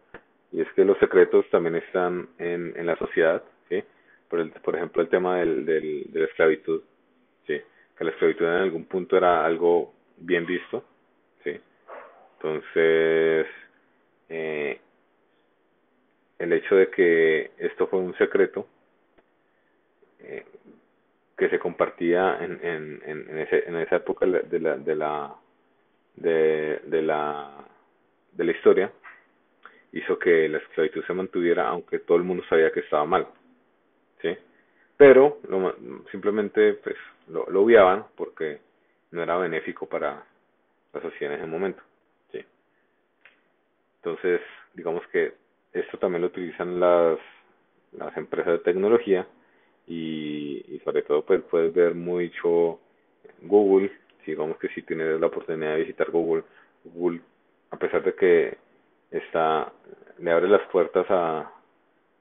y 0.54 0.62
es 0.62 0.72
que 0.74 0.86
los 0.86 0.98
secretos 1.00 1.50
también 1.50 1.76
están 1.76 2.30
en, 2.38 2.74
en 2.78 2.86
la 2.86 2.96
sociedad, 2.98 3.44
¿sí? 3.70 3.84
Por, 4.30 4.40
el, 4.40 4.52
por 4.52 4.76
ejemplo, 4.76 5.02
el 5.02 5.10
tema 5.10 5.40
del, 5.40 5.66
del, 5.66 6.06
de 6.14 6.20
la 6.20 6.26
esclavitud, 6.28 6.82
¿sí? 7.48 7.60
Que 7.98 8.04
la 8.04 8.12
esclavitud 8.12 8.46
en 8.46 8.52
algún 8.52 8.86
punto 8.86 9.18
era 9.18 9.44
algo 9.44 9.94
bien 10.26 10.46
visto, 10.46 10.84
¿sí? 11.44 11.60
Entonces, 12.38 13.48
eh, 14.30 14.80
el 16.40 16.54
hecho 16.54 16.76
de 16.76 16.90
que 16.90 17.52
esto 17.58 17.88
fue 17.88 18.00
un 18.00 18.16
secreto 18.18 18.68
eh, 20.20 20.46
que 21.38 21.50
se 21.50 21.60
compartía 21.60 22.38
en, 22.42 22.60
en, 22.64 23.02
en, 23.06 23.38
ese, 23.40 23.68
en 23.68 23.76
esa 23.78 23.98
época 23.98 24.26
de 24.26 24.60
la, 24.60 24.78
de 24.78 24.96
la 24.96 25.36
de, 26.16 26.80
de 26.86 27.02
la 27.02 27.66
de 28.32 28.44
la 28.44 28.52
historia 28.52 28.92
hizo 29.94 30.18
que 30.20 30.48
la 30.48 30.60
esclavitud 30.60 31.04
se 31.06 31.14
mantuviera 31.14 31.68
aunque 31.68 32.00
todo 32.00 32.18
el 32.18 32.24
mundo 32.24 32.44
sabía 32.48 32.72
que 32.72 32.82
estaba 32.82 33.06
mal 33.06 33.28
sí 34.22 34.38
pero 34.96 35.40
lo, 35.50 35.76
simplemente 36.12 36.74
pues 36.76 36.96
lo, 37.30 37.50
lo 37.50 37.64
obviaban 37.64 38.06
porque 38.16 38.60
no 39.14 39.24
era 39.24 39.38
benéfico 39.38 39.86
para 39.88 40.26
la 40.94 41.02
sociedad 41.02 41.34
en 41.34 41.40
ese 41.40 41.48
momento 41.48 41.82
sí. 42.32 42.44
Entonces 43.98 44.42
digamos 44.74 45.06
que 45.08 45.34
esto 45.72 45.98
también 45.98 46.22
lo 46.22 46.28
utilizan 46.28 46.80
las 46.80 47.20
las 47.94 48.16
empresas 48.18 48.54
de 48.54 48.60
tecnología 48.60 49.28
y, 49.88 50.64
y 50.68 50.80
sobre 50.84 51.04
todo 51.04 51.24
pues 51.24 51.42
puedes 51.44 51.74
ver 51.74 51.96
mucho 51.96 52.80
Google. 53.42 53.92
Digamos 54.26 54.58
que 54.58 54.70
si 54.70 54.82
tienes 54.84 55.20
la 55.20 55.28
oportunidad 55.28 55.74
de 55.74 55.82
visitar 55.82 56.10
Google, 56.10 56.44
Google, 56.86 57.22
a 57.72 57.78
pesar 57.78 58.04
de 58.04 58.16
que 58.16 58.58
está, 59.12 59.72
le 60.20 60.32
abre 60.32 60.48
las 60.48 60.66
puertas 60.70 61.06
a, 61.10 61.52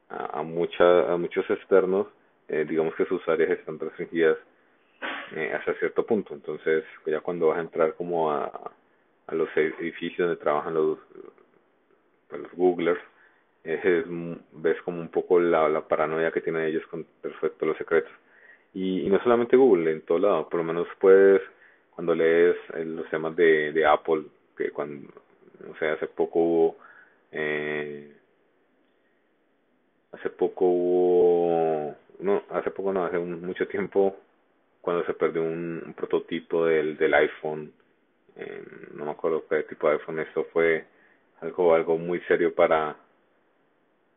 a, 0.09 0.43
mucha, 0.43 1.13
a 1.13 1.17
muchos 1.17 1.49
externos, 1.49 2.09
eh, 2.49 2.67
digamos 2.69 2.95
que 2.97 3.07
sus 3.07 3.27
áreas 3.29 3.51
están 3.51 3.79
restringidas 3.79 4.37
eh, 5.35 5.53
hasta 5.53 5.75
cierto 5.75 6.05
punto. 6.05 6.35
Entonces, 6.35 6.85
ya 7.07 7.21
cuando 7.21 7.49
vas 7.49 7.59
a 7.59 7.63
entrar 7.63 7.95
como 7.95 8.31
a, 8.31 8.73
a 9.27 9.35
los 9.35 9.49
edificios 9.57 10.29
donde 10.29 10.43
trabajan 10.43 10.75
los, 10.75 10.99
pues, 12.29 12.43
los 12.43 12.53
Googlers, 12.53 13.01
es, 13.65 14.05
ves 14.53 14.81
como 14.83 15.01
un 15.01 15.09
poco 15.09 15.39
la, 15.39 15.69
la 15.69 15.87
paranoia 15.87 16.33
que 16.33 16.41
tienen 16.41 16.65
ellos 16.65 16.87
con 16.89 17.07
respecto 17.23 17.65
a 17.65 17.69
los 17.69 17.79
secretos. 17.79 18.13
Y, 18.75 19.03
y 19.03 19.11
no 19.11 19.23
solamente 19.23 19.57
Google, 19.57 19.91
en 19.93 20.01
todo 20.03 20.19
lado, 20.19 20.49
por 20.49 20.59
lo 20.59 20.65
menos 20.65 20.89
puedes 20.99 21.43
cuando 21.95 22.15
lees 22.15 22.57
los 22.87 23.09
temas 23.11 23.37
de, 23.37 23.73
de 23.73 23.87
Apple, 23.87 24.25
que 24.57 24.71
cuando, 24.71 25.09
o 25.71 25.77
sea, 25.79 25.93
hace 25.93 26.07
poco 26.07 26.39
hubo, 26.39 26.77
eh, 27.31 28.13
hace 30.13 30.31
poco 30.31 30.65
hubo, 30.65 31.95
no, 32.21 32.43
hace 32.51 32.71
poco 32.71 32.93
no, 32.93 33.05
hace 33.05 33.19
un, 33.19 33.45
mucho 33.45 33.69
tiempo, 33.69 34.17
cuando 34.83 35.07
se 35.07 35.15
perdió 35.15 35.43
un, 35.43 35.83
un 35.87 35.95
prototipo 35.95 36.67
del, 36.67 36.99
del 36.99 37.15
iPhone, 37.15 37.73
eh, 38.37 38.63
no 38.93 39.07
me 39.07 39.13
acuerdo 39.13 39.47
qué 39.49 39.63
tipo 39.63 39.89
de 39.89 39.95
iPhone, 39.95 40.19
esto 40.19 40.45
fue 40.53 40.85
algo, 41.41 41.75
algo 41.75 41.97
muy 41.97 42.21
serio 42.29 42.55
para, 42.55 42.95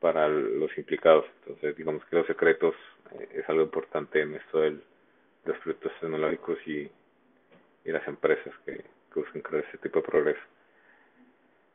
para 0.01 0.27
los 0.27 0.77
implicados. 0.77 1.25
Entonces, 1.41 1.77
digamos 1.77 2.03
que 2.05 2.17
los 2.17 2.27
secretos 2.27 2.75
eh, 3.13 3.29
es 3.35 3.49
algo 3.49 3.63
importante 3.63 4.19
en 4.19 4.35
esto 4.35 4.59
del, 4.59 4.83
de 5.45 5.53
los 5.53 5.57
productos 5.59 5.93
tecnológicos 6.01 6.57
y 6.67 6.91
y 7.85 7.91
las 7.91 8.05
empresas 8.07 8.53
que, 8.65 8.77
que 9.13 9.19
buscan 9.19 9.41
crear 9.41 9.63
ese 9.63 9.77
tipo 9.77 9.99
de 9.99 10.07
progreso. 10.07 10.41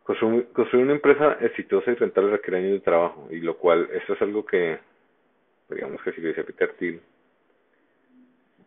Construir, 0.02 0.48
una 0.74 0.92
empresa 0.92 1.38
exitosa 1.40 1.92
y 1.92 1.94
rentable 1.94 2.32
requiere 2.32 2.58
años 2.58 2.72
de 2.72 2.80
trabajo, 2.80 3.28
y 3.30 3.38
lo 3.40 3.56
cual, 3.56 3.88
eso 3.92 4.14
es 4.14 4.22
algo 4.22 4.44
que, 4.44 4.78
digamos 5.68 6.02
que 6.02 6.12
si 6.12 6.20
lo 6.20 6.28
dice 6.28 6.42
Peter 6.42 6.72
Thiel, 6.72 7.00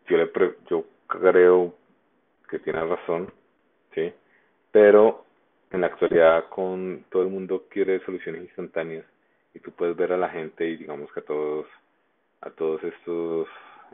yo, 0.08 0.18
le 0.18 0.28
pre, 0.28 0.56
yo 0.70 0.86
creo 1.08 1.74
que 2.50 2.60
tiene 2.60 2.84
razón, 2.84 3.32
¿sí? 3.94 4.14
Pero 4.72 5.26
en 5.72 5.82
la 5.82 5.88
actualidad 5.88 6.50
con 6.50 7.06
todo 7.10 7.24
el 7.24 7.30
mundo 7.30 7.66
quiere 7.70 8.04
soluciones 8.06 8.44
instantáneas 8.44 9.06
y 9.54 9.60
tú 9.60 9.72
puedes 9.72 9.96
ver 9.96 10.14
a 10.14 10.18
la 10.18 10.30
gente 10.30 10.68
y 10.68 10.78
digamos 10.78 11.12
que 11.12 11.20
a 11.20 11.24
todos 11.24 11.68
a 12.42 12.50
todos 12.52 12.84
estos 12.84 13.48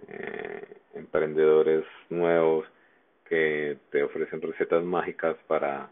eh, 0.08 0.78
emprendedores 0.96 1.86
nuevos 2.10 2.66
que 3.26 3.78
te 3.92 4.04
ofrecen 4.04 4.42
recetas 4.42 4.84
mágicas 4.84 5.36
para 5.48 5.90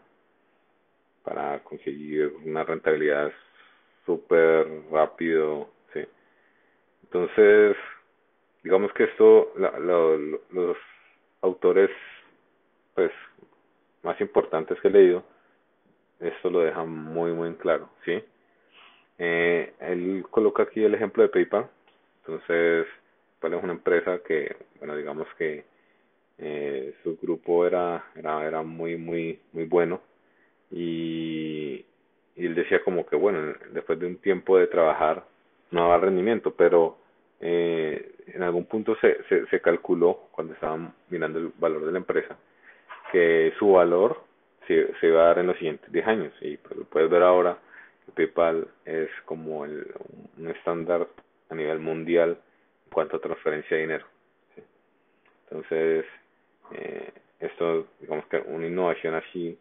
para 1.22 1.62
conseguir 1.62 2.32
una 2.44 2.64
rentabilidad 2.64 3.30
súper 4.06 4.66
rápido, 4.90 5.68
sí. 5.92 6.00
Entonces, 7.04 7.76
digamos 8.62 8.92
que 8.92 9.04
esto, 9.04 9.52
la, 9.56 9.78
los 9.78 10.76
autores 11.42 11.90
pues 12.94 13.12
más 14.02 14.20
importantes 14.20 14.80
que 14.80 14.88
he 14.88 14.90
leído, 14.90 15.22
esto 16.20 16.50
lo 16.50 16.60
deja 16.60 16.84
muy 16.84 17.32
muy 17.32 17.54
claro, 17.54 17.88
¿sí? 18.04 18.22
Eh, 19.18 19.72
él 19.80 20.24
coloca 20.30 20.64
aquí 20.64 20.82
el 20.82 20.94
ejemplo 20.94 21.22
de 21.22 21.28
PayPal, 21.28 21.68
entonces 22.20 22.86
PayPal 23.40 23.58
es 23.58 23.64
una 23.64 23.72
empresa 23.74 24.18
que, 24.26 24.56
bueno, 24.78 24.96
digamos 24.96 25.26
que 25.36 25.64
eh, 26.38 26.94
su 27.02 27.16
grupo 27.18 27.66
era, 27.66 28.04
era, 28.14 28.46
era 28.46 28.62
muy 28.62 28.96
muy 28.96 29.40
muy 29.52 29.64
bueno 29.64 30.00
y, 30.70 31.84
y 32.36 32.46
él 32.46 32.54
decía 32.54 32.82
como 32.84 33.06
que 33.06 33.16
bueno, 33.16 33.54
después 33.72 33.98
de 33.98 34.06
un 34.06 34.16
tiempo 34.18 34.58
de 34.58 34.66
trabajar 34.68 35.24
no 35.70 35.82
daba 35.82 35.98
rendimiento, 35.98 36.54
pero 36.54 36.98
eh, 37.40 38.12
en 38.34 38.42
algún 38.42 38.66
punto 38.66 38.96
se, 39.00 39.18
se, 39.46 39.60
calculó, 39.60 40.28
cuando 40.32 40.54
estaban 40.54 40.94
mirando 41.08 41.38
el 41.38 41.52
valor 41.58 41.84
de 41.84 41.92
la 41.92 41.98
empresa, 41.98 42.36
que 43.12 43.52
su 43.58 43.72
valor 43.72 44.22
se, 44.66 44.92
se 45.00 45.06
iba 45.06 45.22
a 45.22 45.26
dar 45.28 45.38
en 45.38 45.46
los 45.48 45.56
siguientes 45.56 45.90
10 45.90 46.06
años. 46.06 46.32
Y 46.40 46.56
pues, 46.56 46.80
puedes 46.90 47.10
ver 47.10 47.22
ahora 47.22 47.58
que 48.04 48.12
PayPal 48.12 48.68
es 48.84 49.08
como 49.24 49.64
el, 49.64 49.86
un 50.36 50.48
estándar 50.48 51.06
a 51.50 51.54
nivel 51.54 51.78
mundial 51.78 52.38
en 52.86 52.92
cuanto 52.92 53.16
a 53.16 53.20
transferencia 53.20 53.76
de 53.76 53.82
dinero. 53.82 54.06
Entonces, 55.50 56.04
eh, 56.72 57.12
esto, 57.40 57.86
digamos 58.00 58.26
que 58.26 58.38
una 58.38 58.66
innovación 58.66 59.14
así 59.14 59.58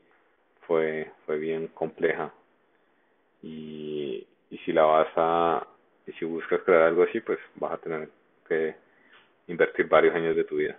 fue, 0.66 1.12
fue 1.26 1.38
bien 1.38 1.68
compleja. 1.68 2.34
Y, 3.42 4.28
y 4.50 4.58
si 4.60 4.74
la 4.74 4.84
vas 4.84 5.08
a, 5.16 5.68
y 6.06 6.12
si 6.14 6.26
buscas 6.26 6.62
crear 6.64 6.84
algo 6.84 7.04
así, 7.04 7.20
pues 7.22 7.40
vas 7.56 7.74
a 7.74 7.78
tener 7.78 8.10
que 8.48 8.75
invertir 9.48 9.88
varios 9.88 10.16
años 10.16 10.36
de 10.36 10.44
tu 10.44 10.58
vida. 10.58 10.77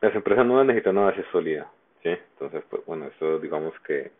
Las 0.00 0.14
empresas 0.14 0.44
nuevas 0.44 0.66
necesitan 0.66 0.98
una 0.98 1.06
base 1.06 1.24
sólida, 1.32 1.70
¿sí? 2.02 2.10
Entonces, 2.10 2.62
pues 2.68 2.84
bueno, 2.84 3.06
eso 3.06 3.38
digamos 3.38 3.72
que 3.80 4.12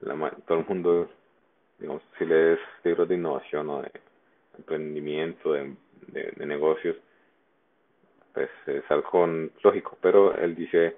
la, 0.00 0.30
todo 0.46 0.58
el 0.58 0.66
mundo, 0.66 1.08
digamos, 1.78 2.02
si 2.18 2.24
lees 2.24 2.58
libros 2.84 3.08
de 3.08 3.14
innovación 3.14 3.68
o 3.70 3.82
de 3.82 3.92
emprendimiento, 4.56 5.52
de, 5.52 5.74
de, 6.08 6.46
negocios, 6.46 6.96
pues 8.34 8.50
es 8.66 8.90
algo 8.90 9.26
lógico, 9.62 9.96
pero 10.00 10.36
él 10.36 10.54
dice 10.54 10.96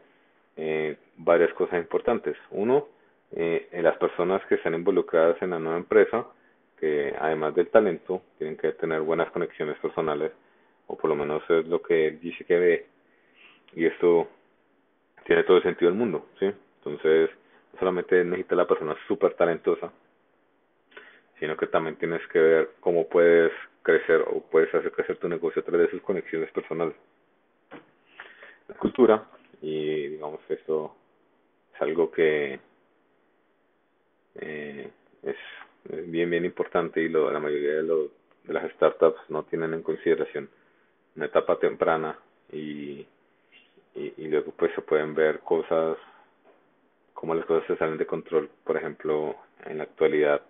eh, 0.57 0.97
varias 1.17 1.53
cosas 1.55 1.79
importantes. 1.79 2.37
Uno, 2.51 2.89
eh, 3.33 3.69
las 3.83 3.97
personas 3.99 4.45
que 4.47 4.57
están 4.57 4.75
involucradas 4.75 5.41
en 5.43 5.51
la 5.51 5.59
nueva 5.59 5.79
empresa, 5.79 6.27
que 6.81 7.15
además 7.21 7.55
del 7.55 7.69
talento, 7.69 8.23
tienen 8.39 8.57
que 8.57 8.73
tener 8.73 9.03
buenas 9.03 9.31
conexiones 9.31 9.79
personales, 9.79 10.33
o 10.87 10.97
por 10.97 11.11
lo 11.11 11.17
menos 11.17 11.43
es 11.51 11.67
lo 11.69 11.83
que 11.83 12.13
dice 12.13 12.45
que 12.45 12.59
ve, 12.59 12.87
y 13.75 13.85
esto 13.85 14.29
tiene 15.25 15.45
todo 15.45 15.59
el 15.59 15.63
sentido 15.63 15.91
del 15.91 15.99
mundo, 15.99 16.27
¿sí? 16.39 16.51
Entonces, 16.79 17.31
no 17.73 17.79
solamente 17.79 18.25
necesitas 18.25 18.57
la 18.57 18.67
persona 18.67 18.97
súper 19.07 19.35
talentosa, 19.35 19.93
sino 21.39 21.57
que 21.57 21.67
también 21.67 21.97
tienes 21.97 22.27
que 22.29 22.39
ver 22.39 22.71
cómo 22.81 23.09
puedes 23.09 23.53
crecer 23.83 24.23
o 24.23 24.41
puedes 24.41 24.75
hacer 24.75 24.93
crecer 24.93 25.19
tu 25.19 25.29
negocio 25.29 25.63
a 25.63 25.65
través 25.65 25.87
de 25.87 25.93
sus 25.93 26.03
conexiones 26.03 26.51
personales. 26.53 26.95
La 28.69 28.75
cultura, 28.77 29.25
y 29.61 30.09
digamos 30.09 30.41
que 30.47 30.55
esto 30.55 30.95
es 31.75 31.83
algo 31.83 32.11
que 32.11 32.61
eh, 34.37 34.91
es 35.23 35.37
bien 35.89 36.31
bien 36.31 36.45
importante 36.45 37.01
y 37.01 37.09
lo, 37.09 37.31
la 37.31 37.41
mayoría 37.41 37.75
de, 37.77 37.83
lo, 37.83 38.11
de 38.45 38.53
las 38.53 38.71
startups 38.73 39.21
no 39.29 39.45
tienen 39.45 39.75
en 39.75 39.83
consideración 39.83 40.49
una 41.17 41.27
etapa 41.27 41.59
temprana 41.59 42.19
y, 42.53 43.07
y, 43.95 44.29
luego 44.29 44.53
pues 44.57 44.73
se 44.75 44.83
pueden 44.83 45.15
ver 45.15 45.41
cosas 45.41 45.97
como 47.15 47.35
las 47.35 47.45
cosas 47.45 47.67
se 47.67 47.77
salen 47.77 47.99
de 47.99 48.07
control. 48.07 48.49
Por 48.65 48.77
ejemplo 48.77 49.37
en 49.67 49.79
la 49.79 49.85
actualidad 49.85 50.43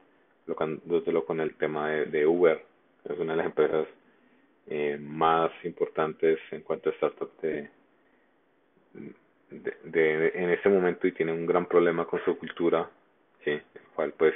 lo, 0.46 1.24
con 1.24 1.40
el 1.40 1.54
tema 1.56 1.90
de, 1.90 2.26
Uber 2.26 2.62
es 3.04 3.18
una 3.18 3.32
de 3.32 3.36
las 3.38 3.46
empresas 3.46 3.86
eh, 4.66 4.98
más 5.00 5.50
importantes 5.64 6.38
en 6.50 6.62
cuanto 6.62 6.90
a 6.90 6.94
startups 6.94 7.40
de, 7.40 7.70
de, 9.50 9.76
de, 9.84 10.32
en 10.34 10.50
este 10.50 10.68
momento 10.68 11.06
y 11.06 11.12
tiene 11.12 11.32
un 11.32 11.46
gran 11.46 11.66
problema 11.66 12.04
con 12.04 12.22
su 12.24 12.36
cultura 12.36 12.88
sí 13.44 13.50
el 13.50 13.82
cual 13.94 14.12
pues 14.16 14.34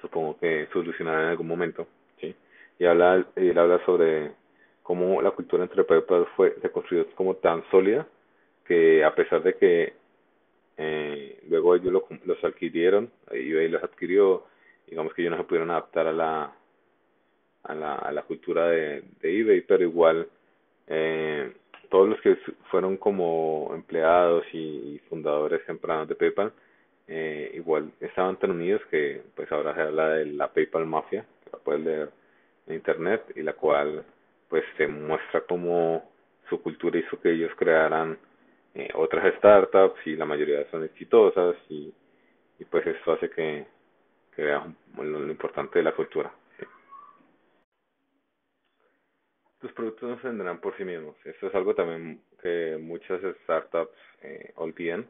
supongo 0.00 0.38
que 0.38 0.68
solucionará 0.72 1.22
en 1.22 1.28
algún 1.28 1.48
momento 1.48 1.86
sí 2.20 2.34
y 2.78 2.84
habla 2.84 3.26
él 3.36 3.58
habla 3.58 3.84
sobre 3.84 4.32
cómo 4.82 5.20
la 5.22 5.30
cultura 5.30 5.62
entre 5.62 5.84
PayPal 5.84 6.26
fue 6.36 6.56
se 6.60 6.70
construyó 6.70 7.06
como 7.14 7.36
tan 7.36 7.64
sólida 7.70 8.06
que 8.64 9.04
a 9.04 9.14
pesar 9.14 9.42
de 9.42 9.54
que 9.54 9.94
eh, 10.76 11.40
luego 11.48 11.74
ellos 11.74 11.92
lo, 11.92 12.06
los 12.24 12.42
adquirieron 12.44 13.10
eBay 13.30 13.68
los 13.68 13.82
adquirió 13.82 14.44
digamos 14.86 15.14
que 15.14 15.22
ellos 15.22 15.32
no 15.32 15.38
se 15.38 15.44
pudieron 15.44 15.70
adaptar 15.70 16.06
a 16.06 16.12
la 16.12 16.52
a 17.64 17.74
la, 17.74 17.94
a 17.94 18.12
la 18.12 18.22
cultura 18.22 18.68
de, 18.68 19.02
de 19.20 19.40
eBay 19.40 19.62
pero 19.62 19.82
igual 19.82 20.28
eh, 20.86 21.52
todos 21.90 22.08
los 22.08 22.20
que 22.20 22.36
fueron 22.70 22.96
como 22.96 23.70
empleados 23.74 24.44
y, 24.52 25.00
fundadores 25.08 25.64
tempranos 25.66 26.08
de 26.08 26.14
PayPal 26.14 26.52
eh, 27.08 27.52
igual 27.54 27.92
estaban 28.00 28.36
tan 28.38 28.50
unidos 28.50 28.82
que 28.90 29.22
pues 29.34 29.50
ahora 29.52 29.74
se 29.74 29.82
habla 29.82 30.10
de 30.10 30.26
la 30.26 30.52
PayPal 30.52 30.86
Mafia, 30.86 31.24
que 31.44 31.50
la 31.52 31.58
puedes 31.58 31.82
leer 31.82 32.10
en 32.66 32.74
internet 32.74 33.22
y 33.36 33.42
la 33.42 33.52
cual 33.52 34.04
pues 34.48 34.64
se 34.76 34.86
muestra 34.88 35.42
como 35.42 36.10
su 36.48 36.60
cultura 36.62 36.98
hizo 36.98 37.20
que 37.20 37.32
ellos 37.32 37.52
crearan 37.56 38.18
eh, 38.74 38.90
otras 38.94 39.34
startups 39.38 40.06
y 40.06 40.16
la 40.16 40.24
mayoría 40.24 40.68
son 40.70 40.84
exitosas 40.84 41.56
y, 41.68 41.92
y 42.58 42.64
pues 42.64 42.86
esto 42.86 43.12
hace 43.12 43.30
que, 43.30 43.66
que 44.34 44.42
veas 44.42 44.64
lo, 44.96 45.04
lo 45.04 45.30
importante 45.30 45.78
de 45.78 45.84
la 45.84 45.94
cultura. 45.94 46.32
Tus 49.60 49.72
productos 49.72 50.08
no 50.08 50.20
se 50.20 50.28
venderán 50.28 50.60
por 50.60 50.76
sí 50.76 50.84
mismos. 50.84 51.16
Esto 51.24 51.46
es 51.46 51.54
algo 51.54 51.74
también 51.74 52.20
que 52.42 52.76
muchas 52.78 53.20
startups 53.42 53.96
eh, 54.22 54.52
olvidan 54.56 55.06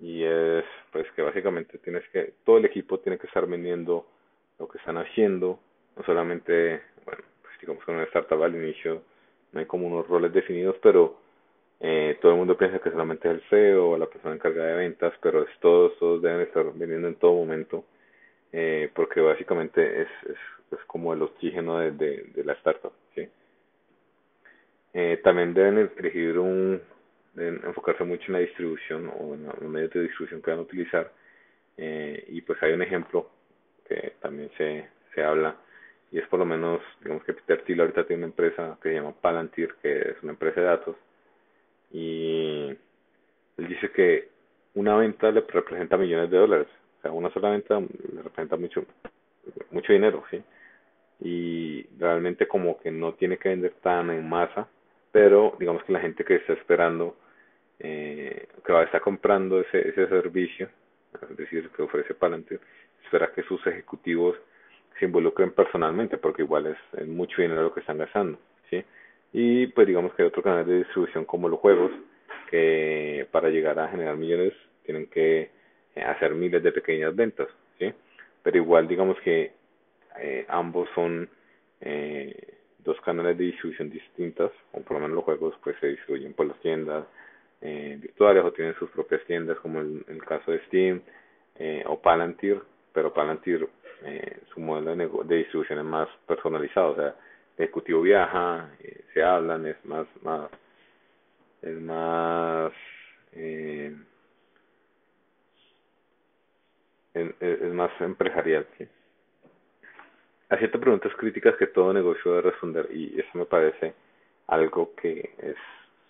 y 0.00 0.24
es 0.24 0.64
pues 0.92 1.06
que 1.12 1.22
básicamente 1.22 1.78
tienes 1.78 2.06
que 2.10 2.34
todo 2.44 2.58
el 2.58 2.64
equipo 2.66 3.00
tiene 3.00 3.18
que 3.18 3.26
estar 3.26 3.46
vendiendo 3.46 4.06
lo 4.58 4.68
que 4.68 4.78
están 4.78 4.98
haciendo 4.98 5.58
no 5.96 6.04
solamente 6.04 6.82
bueno 7.04 7.22
pues 7.42 7.54
digamos 7.60 7.84
que 7.84 7.90
en 7.90 7.98
una 7.98 8.06
startup 8.06 8.42
al 8.42 8.54
inicio 8.54 9.02
no 9.52 9.60
hay 9.60 9.66
como 9.66 9.86
unos 9.86 10.06
roles 10.06 10.32
definidos 10.32 10.76
pero 10.82 11.18
eh, 11.80 12.18
todo 12.20 12.32
el 12.32 12.38
mundo 12.38 12.56
piensa 12.56 12.78
que 12.78 12.90
solamente 12.90 13.28
es 13.28 13.34
el 13.34 13.42
CEO 13.48 13.90
o 13.90 13.98
la 13.98 14.06
persona 14.06 14.34
encargada 14.34 14.68
de 14.68 14.76
ventas 14.76 15.14
pero 15.22 15.42
es 15.42 15.58
todos 15.60 15.98
todos 15.98 16.20
deben 16.22 16.42
estar 16.42 16.64
vendiendo 16.74 17.08
en 17.08 17.16
todo 17.16 17.32
momento 17.32 17.84
eh, 18.52 18.90
porque 18.94 19.20
básicamente 19.20 20.02
es, 20.02 20.08
es, 20.28 20.36
es 20.72 20.84
como 20.86 21.12
el 21.12 21.22
oxígeno 21.22 21.78
de, 21.78 21.90
de, 21.90 22.44
la 22.44 22.52
startup 22.54 22.92
eh, 24.98 25.20
también 25.22 25.52
deben 25.52 25.90
elegir 25.98 26.38
un 26.38 26.80
enfocarse 27.36 28.04
mucho 28.04 28.24
en 28.28 28.32
la 28.34 28.38
distribución 28.40 29.10
o 29.18 29.34
en 29.34 29.46
los 29.46 29.60
medios 29.62 29.92
de 29.92 30.02
distribución 30.02 30.42
que 30.42 30.50
van 30.50 30.60
a 30.60 30.62
utilizar. 30.62 31.12
Eh, 31.76 32.24
y 32.28 32.40
pues 32.40 32.62
hay 32.62 32.72
un 32.72 32.82
ejemplo 32.82 33.30
que 33.86 34.14
también 34.20 34.50
se, 34.56 34.88
se 35.14 35.22
habla 35.22 35.56
y 36.12 36.18
es 36.18 36.26
por 36.28 36.38
lo 36.38 36.46
menos, 36.46 36.80
digamos 37.02 37.24
que 37.24 37.34
Peter 37.34 37.62
Thiel 37.62 37.80
ahorita 37.80 38.06
tiene 38.06 38.24
una 38.24 38.30
empresa 38.30 38.78
que 38.80 38.90
se 38.90 38.94
llama 38.94 39.12
Palantir, 39.20 39.74
que 39.82 39.98
es 39.98 40.22
una 40.22 40.32
empresa 40.32 40.60
de 40.60 40.66
datos, 40.66 40.96
y 41.92 42.68
él 43.56 43.68
dice 43.68 43.90
que 43.90 44.28
una 44.74 44.96
venta 44.96 45.30
le 45.30 45.40
representa 45.40 45.96
millones 45.96 46.30
de 46.30 46.38
dólares, 46.38 46.68
o 46.98 47.02
sea, 47.02 47.12
una 47.12 47.30
sola 47.30 47.50
venta 47.50 47.80
le 47.80 48.22
representa 48.22 48.56
mucho, 48.56 48.84
mucho 49.70 49.92
dinero, 49.92 50.24
¿sí? 50.30 50.42
Y 51.20 51.86
realmente 51.98 52.46
como 52.46 52.78
que 52.78 52.90
no 52.90 53.14
tiene 53.14 53.38
que 53.38 53.48
vender 53.48 53.72
tan 53.82 54.10
en 54.10 54.28
masa, 54.28 54.68
pero 55.12 55.56
digamos 55.58 55.82
que 55.84 55.92
la 55.92 56.00
gente 56.00 56.24
que 56.24 56.36
está 56.36 56.52
esperando 56.52 57.16
eh, 57.78 58.48
que 58.64 58.72
va 58.72 58.80
a 58.80 58.84
estar 58.84 59.00
comprando 59.00 59.60
ese, 59.60 59.88
ese 59.88 60.08
servicio, 60.08 60.68
es 61.30 61.36
decir, 61.36 61.70
que 61.70 61.82
ofrece 61.82 62.14
Palantir, 62.14 62.60
espera 63.04 63.32
que 63.32 63.42
sus 63.44 63.64
ejecutivos 63.66 64.36
se 64.98 65.04
involucren 65.04 65.52
personalmente, 65.52 66.18
porque 66.18 66.42
igual 66.42 66.66
es, 66.66 67.06
mucho 67.06 67.42
dinero 67.42 67.62
lo 67.62 67.74
que 67.74 67.80
están 67.80 67.98
gastando, 67.98 68.38
¿sí? 68.70 68.84
Y 69.32 69.66
pues 69.68 69.86
digamos 69.86 70.14
que 70.14 70.22
hay 70.22 70.28
otro 70.28 70.42
canal 70.42 70.66
de 70.66 70.78
distribución 70.78 71.24
como 71.24 71.48
los 71.48 71.60
juegos, 71.60 71.92
que 72.50 73.26
para 73.30 73.48
llegar 73.48 73.78
a 73.78 73.88
generar 73.88 74.16
millones 74.16 74.52
tienen 74.84 75.06
que 75.08 75.50
eh, 75.94 76.02
hacer 76.02 76.34
miles 76.34 76.62
de 76.62 76.72
pequeñas 76.72 77.14
ventas, 77.14 77.48
¿sí? 77.78 77.92
Pero 78.42 78.56
igual 78.56 78.88
digamos 78.88 79.18
que 79.20 79.52
eh, 80.20 80.46
ambos 80.48 80.88
son 80.94 81.28
eh, 81.80 82.54
dos 82.78 82.98
canales 83.02 83.36
de 83.36 83.44
distribución 83.44 83.90
distintas, 83.90 84.50
o 84.72 84.80
por 84.80 84.92
lo 84.94 85.00
menos 85.00 85.16
los 85.16 85.24
juegos 85.24 85.54
pues 85.62 85.76
se 85.80 85.88
distribuyen 85.88 86.32
por 86.32 86.46
las 86.46 86.58
tiendas, 86.60 87.04
eh, 87.60 87.98
virtuales 88.00 88.44
o 88.44 88.52
tienen 88.52 88.74
sus 88.74 88.90
propias 88.90 89.24
tiendas 89.24 89.58
como 89.58 89.80
en 89.80 90.04
el 90.08 90.24
caso 90.24 90.52
de 90.52 90.64
Steam 90.66 91.02
eh, 91.58 91.82
o 91.86 92.00
Palantir, 92.00 92.62
pero 92.92 93.12
Palantir 93.12 93.68
eh, 94.02 94.40
su 94.52 94.60
modelo 94.60 94.94
de, 95.24 95.36
distribución 95.36 95.78
es 95.78 95.84
más 95.84 96.08
personalizado, 96.26 96.90
o 96.90 96.96
sea, 96.96 97.14
el 97.56 97.64
ejecutivo 97.64 98.02
viaja, 98.02 98.70
eh, 98.80 99.04
se 99.14 99.22
hablan, 99.22 99.66
es 99.66 99.82
más, 99.84 100.06
más, 100.22 100.50
es 101.62 101.80
más, 101.80 102.72
eh, 103.32 103.96
es, 107.14 107.72
más 107.72 107.90
empresarial, 108.00 108.66
¿sí? 108.76 108.86
Hay 110.48 110.58
ciertas 110.58 110.80
preguntas 110.80 111.12
críticas 111.16 111.56
que 111.56 111.66
todo 111.66 111.92
negocio 111.92 112.32
debe 112.34 112.50
responder 112.50 112.88
y 112.92 113.18
eso 113.18 113.30
me 113.34 113.46
parece 113.46 113.94
algo 114.46 114.94
que 114.94 115.34
es 115.38 115.56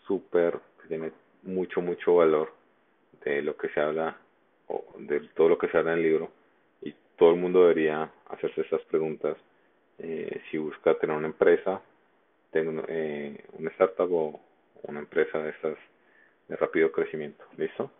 súper, 0.07 0.59
tiene 0.89 1.13
mucho, 1.47 1.81
mucho 1.81 2.17
valor 2.17 2.53
de 3.25 3.43
lo 3.43 3.57
que 3.57 3.69
se 3.71 3.81
habla, 3.81 4.17
o 4.69 4.85
de 4.99 5.21
todo 5.35 5.49
lo 5.49 5.59
que 5.59 5.69
se 5.69 5.79
habla 5.79 5.93
en 5.93 5.99
el 5.99 6.05
libro, 6.05 6.31
y 6.83 6.95
todo 7.17 7.31
el 7.31 7.37
mundo 7.37 7.63
debería 7.63 8.11
hacerse 8.29 8.61
estas 8.63 8.83
preguntas 8.83 9.37
eh, 9.99 10.43
si 10.51 10.59
busca 10.59 10.95
tener 10.99 11.17
una 11.17 11.29
empresa, 11.29 11.81
tener 12.51 12.85
eh, 12.89 13.45
una 13.59 13.71
startup 13.71 14.13
o 14.13 14.41
una 14.83 15.01
empresa 15.01 15.39
de 15.39 15.51
estas 15.51 15.77
de 16.49 16.57
rápido 16.57 16.93
crecimiento. 16.93 17.45
¿Listo? 17.57 17.91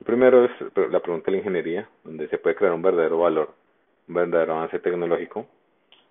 El 0.00 0.06
primero 0.06 0.44
es 0.44 0.50
la 0.90 1.00
pregunta 1.00 1.26
de 1.26 1.32
la 1.32 1.38
ingeniería, 1.38 1.88
donde 2.02 2.28
se 2.28 2.38
puede 2.38 2.56
crear 2.56 2.74
un 2.74 2.82
verdadero 2.82 3.18
valor, 3.18 3.54
un 4.08 4.14
verdadero 4.14 4.54
avance 4.54 4.78
tecnológico, 4.80 5.46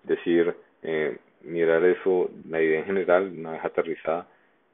decir, 0.02 0.54
eh, 0.82 1.18
mirar 1.42 1.84
eso, 1.84 2.30
la 2.48 2.60
idea 2.60 2.80
en 2.80 2.86
general, 2.86 3.32
una 3.38 3.52
vez 3.52 3.64
aterrizada, 3.64 4.26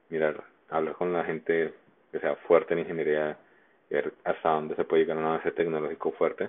mirar, 0.09 0.43
hablar 0.71 0.95
con 0.95 1.13
la 1.13 1.25
gente 1.25 1.75
que 2.11 2.21
sea 2.21 2.37
fuerte 2.37 2.75
en 2.75 2.81
ingeniería, 2.81 3.37
ver 3.89 4.13
hasta 4.25 4.51
dónde 4.51 4.77
se 4.77 4.85
puede 4.85 5.03
llegar 5.03 5.17
a 5.17 5.21
un 5.21 5.27
avance 5.27 5.51
tecnológico 5.53 6.13
fuerte. 6.13 6.49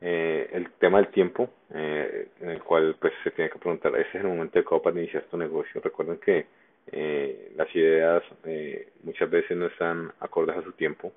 Eh, 0.00 0.50
el 0.52 0.70
tema 0.72 0.98
del 0.98 1.08
tiempo, 1.08 1.48
eh, 1.72 2.28
en 2.40 2.50
el 2.50 2.62
cual 2.62 2.96
pues 3.00 3.12
se 3.22 3.30
tiene 3.30 3.50
que 3.50 3.58
preguntar, 3.58 3.94
ese 3.96 4.08
es 4.18 4.24
el 4.24 4.28
momento 4.28 4.58
adecuado 4.58 4.82
para 4.82 4.98
iniciar 4.98 5.24
tu 5.24 5.36
negocio. 5.36 5.80
Recuerden 5.80 6.18
que 6.18 6.46
eh, 6.92 7.52
las 7.56 7.74
ideas 7.74 8.22
eh, 8.44 8.90
muchas 9.02 9.30
veces 9.30 9.56
no 9.56 9.66
están 9.66 10.12
acordes 10.20 10.56
a 10.56 10.62
su 10.62 10.72
tiempo 10.72 11.12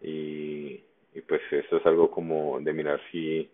y, 0.00 0.80
y 1.14 1.20
pues 1.26 1.40
eso 1.50 1.78
es 1.78 1.86
algo 1.86 2.10
como 2.10 2.60
de 2.60 2.72
mirar 2.72 3.00
si 3.10 3.50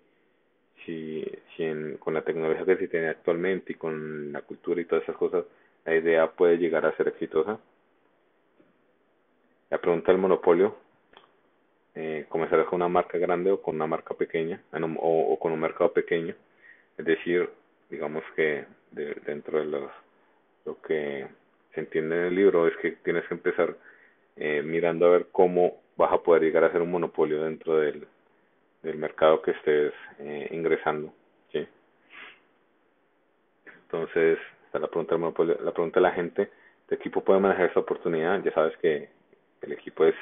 si, 0.84 1.24
si 1.56 1.64
en, 1.64 1.96
con 1.98 2.14
la 2.14 2.22
tecnología 2.22 2.64
que 2.64 2.76
se 2.76 2.88
tiene 2.88 3.08
actualmente 3.08 3.72
y 3.72 3.76
con 3.76 4.32
la 4.32 4.42
cultura 4.42 4.80
y 4.80 4.84
todas 4.84 5.04
esas 5.04 5.16
cosas, 5.16 5.44
la 5.84 5.96
idea 5.96 6.30
puede 6.30 6.58
llegar 6.58 6.86
a 6.86 6.96
ser 6.96 7.08
exitosa. 7.08 7.58
La 9.74 9.80
pregunta 9.80 10.12
del 10.12 10.20
monopolio, 10.20 10.76
eh, 11.96 12.26
comenzar 12.28 12.64
con 12.66 12.76
una 12.76 12.86
marca 12.86 13.18
grande 13.18 13.50
o 13.50 13.60
con 13.60 13.74
una 13.74 13.88
marca 13.88 14.14
pequeña, 14.14 14.62
o, 14.72 15.32
o 15.32 15.38
con 15.40 15.50
un 15.50 15.58
mercado 15.58 15.92
pequeño. 15.92 16.32
Es 16.96 17.04
decir, 17.04 17.50
digamos 17.90 18.22
que 18.36 18.66
de, 18.92 19.16
dentro 19.26 19.58
de 19.58 19.64
los, 19.64 19.90
lo 20.64 20.80
que 20.80 21.26
se 21.72 21.80
entiende 21.80 22.16
en 22.16 22.24
el 22.26 22.34
libro 22.36 22.68
es 22.68 22.76
que 22.76 22.92
tienes 23.02 23.26
que 23.26 23.34
empezar 23.34 23.74
eh, 24.36 24.62
mirando 24.64 25.06
a 25.06 25.10
ver 25.10 25.26
cómo 25.32 25.80
vas 25.96 26.12
a 26.12 26.22
poder 26.22 26.42
llegar 26.42 26.62
a 26.62 26.70
ser 26.70 26.80
un 26.80 26.92
monopolio 26.92 27.42
dentro 27.42 27.78
del, 27.78 28.06
del 28.80 28.96
mercado 28.96 29.42
que 29.42 29.50
estés 29.50 29.92
eh, 30.20 30.50
ingresando. 30.52 31.12
¿sí? 31.50 31.66
Entonces, 33.86 34.38
está 34.66 34.78
la 34.78 34.86
pregunta, 34.86 35.16
la 35.18 35.72
pregunta 35.72 35.98
de 35.98 36.06
la 36.06 36.12
gente, 36.12 36.48
¿tu 36.86 36.94
equipo 36.94 37.24
puede 37.24 37.40
manejar 37.40 37.70
esa 37.70 37.80
oportunidad? 37.80 38.40
Ya 38.44 38.54
sabes 38.54 38.76
que 38.76 39.23
el 39.64 39.72
equipo 39.72 40.04
es, 40.04 40.14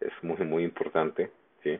es 0.00 0.12
muy, 0.22 0.36
muy 0.38 0.64
importante. 0.64 1.30
¿sí? 1.62 1.78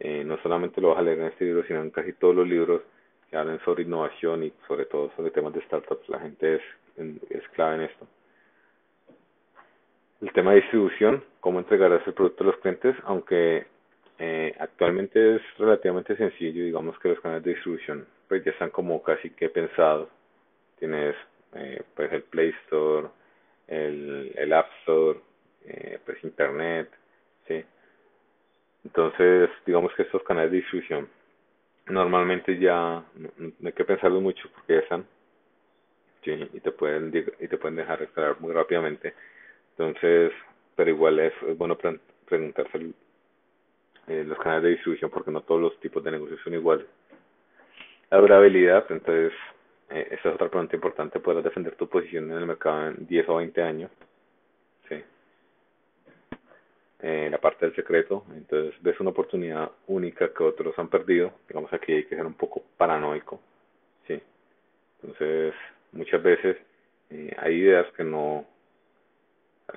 Eh, 0.00 0.22
no 0.24 0.38
solamente 0.38 0.80
lo 0.80 0.90
vas 0.90 0.98
a 0.98 1.02
leer 1.02 1.18
en 1.18 1.26
este 1.26 1.44
libro, 1.44 1.64
sino 1.66 1.80
en 1.80 1.90
casi 1.90 2.12
todos 2.14 2.34
los 2.34 2.46
libros 2.46 2.82
que 3.30 3.36
hablan 3.36 3.60
sobre 3.64 3.82
innovación 3.82 4.44
y 4.44 4.52
sobre 4.66 4.86
todo 4.86 5.10
sobre 5.16 5.30
temas 5.30 5.52
de 5.54 5.62
startups. 5.62 6.08
La 6.08 6.20
gente 6.20 6.56
es, 6.56 6.62
es 7.30 7.48
clave 7.50 7.76
en 7.76 7.82
esto. 7.82 8.06
El 10.20 10.32
tema 10.32 10.50
de 10.52 10.60
distribución, 10.60 11.22
cómo 11.40 11.60
entregarás 11.60 12.06
el 12.06 12.14
producto 12.14 12.42
a 12.42 12.48
los 12.48 12.56
clientes, 12.58 12.96
aunque 13.04 13.66
eh, 14.18 14.54
actualmente 14.58 15.36
es 15.36 15.42
relativamente 15.58 16.16
sencillo, 16.16 16.64
digamos 16.64 16.98
que 16.98 17.08
los 17.08 17.20
canales 17.20 17.44
de 17.44 17.54
distribución 17.54 18.06
pues 18.26 18.44
ya 18.44 18.50
están 18.50 18.70
como 18.70 19.02
casi 19.02 19.30
que 19.30 19.48
pensados. 19.48 20.08
Tienes 20.78 21.14
eh, 21.54 21.82
pues 21.94 22.12
el 22.12 22.22
Play 22.22 22.50
Store, 22.64 23.08
el, 23.68 24.32
el 24.36 24.52
App 24.52 24.68
Store, 24.80 25.20
eh, 25.68 25.98
pues 26.04 26.22
Internet, 26.24 26.90
sí. 27.46 27.64
Entonces, 28.84 29.50
digamos 29.66 29.92
que 29.94 30.02
estos 30.02 30.22
canales 30.22 30.50
de 30.50 30.58
distribución 30.58 31.08
normalmente 31.88 32.58
ya 32.58 33.04
no, 33.14 33.30
hay 33.64 33.72
que 33.72 33.84
pensarlo 33.84 34.20
mucho 34.20 34.48
porque 34.54 34.74
ya 34.74 34.80
están, 34.80 35.06
sí, 36.24 36.32
y 36.52 36.60
te 36.60 36.72
pueden 36.72 37.12
y 37.40 37.48
te 37.48 37.58
pueden 37.58 37.76
dejar 37.76 38.02
escalar 38.02 38.40
muy 38.40 38.52
rápidamente. 38.52 39.14
Entonces, 39.76 40.32
pero 40.74 40.90
igual 40.90 41.18
es, 41.18 41.32
es 41.46 41.56
bueno 41.56 41.76
preguntarse 42.26 42.92
eh, 44.08 44.24
los 44.24 44.38
canales 44.38 44.64
de 44.64 44.70
distribución 44.70 45.10
porque 45.10 45.30
no 45.30 45.42
todos 45.42 45.60
los 45.60 45.80
tipos 45.80 46.02
de 46.02 46.12
negocios 46.12 46.40
son 46.42 46.54
iguales. 46.54 46.86
La 48.10 48.18
durabilidad, 48.18 48.86
entonces, 48.88 49.32
eh, 49.90 50.08
esa 50.12 50.30
es 50.30 50.34
otra 50.34 50.48
pregunta 50.48 50.76
importante, 50.76 51.20
podrás 51.20 51.44
defender 51.44 51.74
tu 51.76 51.88
posición 51.88 52.30
en 52.30 52.38
el 52.38 52.46
mercado 52.46 52.88
en 52.88 53.06
10 53.06 53.28
o 53.28 53.36
20 53.36 53.62
años. 53.62 53.90
Sí. 57.00 57.06
Eh, 57.06 57.28
la 57.30 57.38
parte 57.38 57.66
del 57.66 57.76
secreto, 57.76 58.24
entonces 58.34 58.74
ves 58.82 58.98
una 59.00 59.10
oportunidad 59.10 59.70
única 59.86 60.32
que 60.32 60.42
otros 60.42 60.76
han 60.78 60.88
perdido, 60.88 61.32
digamos 61.48 61.72
aquí 61.72 61.92
hay 61.92 62.04
que 62.04 62.16
ser 62.16 62.26
un 62.26 62.34
poco 62.34 62.62
paranoico, 62.76 63.40
sí. 64.06 64.20
Entonces, 65.00 65.54
muchas 65.92 66.22
veces 66.22 66.56
eh, 67.10 67.34
hay 67.38 67.54
ideas 67.56 67.86
que 67.96 68.04
no 68.04 68.44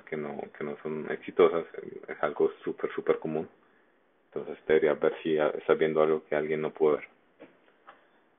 que 0.06 0.16
no 0.16 0.40
que 0.56 0.64
no 0.64 0.76
son 0.82 1.06
exitosas, 1.10 1.64
es 2.08 2.22
algo 2.22 2.50
súper 2.64 2.90
súper 2.92 3.18
común 3.18 3.48
entonces 4.34 4.64
debería 4.66 4.94
ver 4.94 5.14
si 5.22 5.36
estás 5.36 5.78
viendo 5.78 6.02
algo 6.02 6.24
que 6.24 6.34
alguien 6.34 6.62
no 6.62 6.70
pudo 6.70 6.96
ver. 6.96 7.08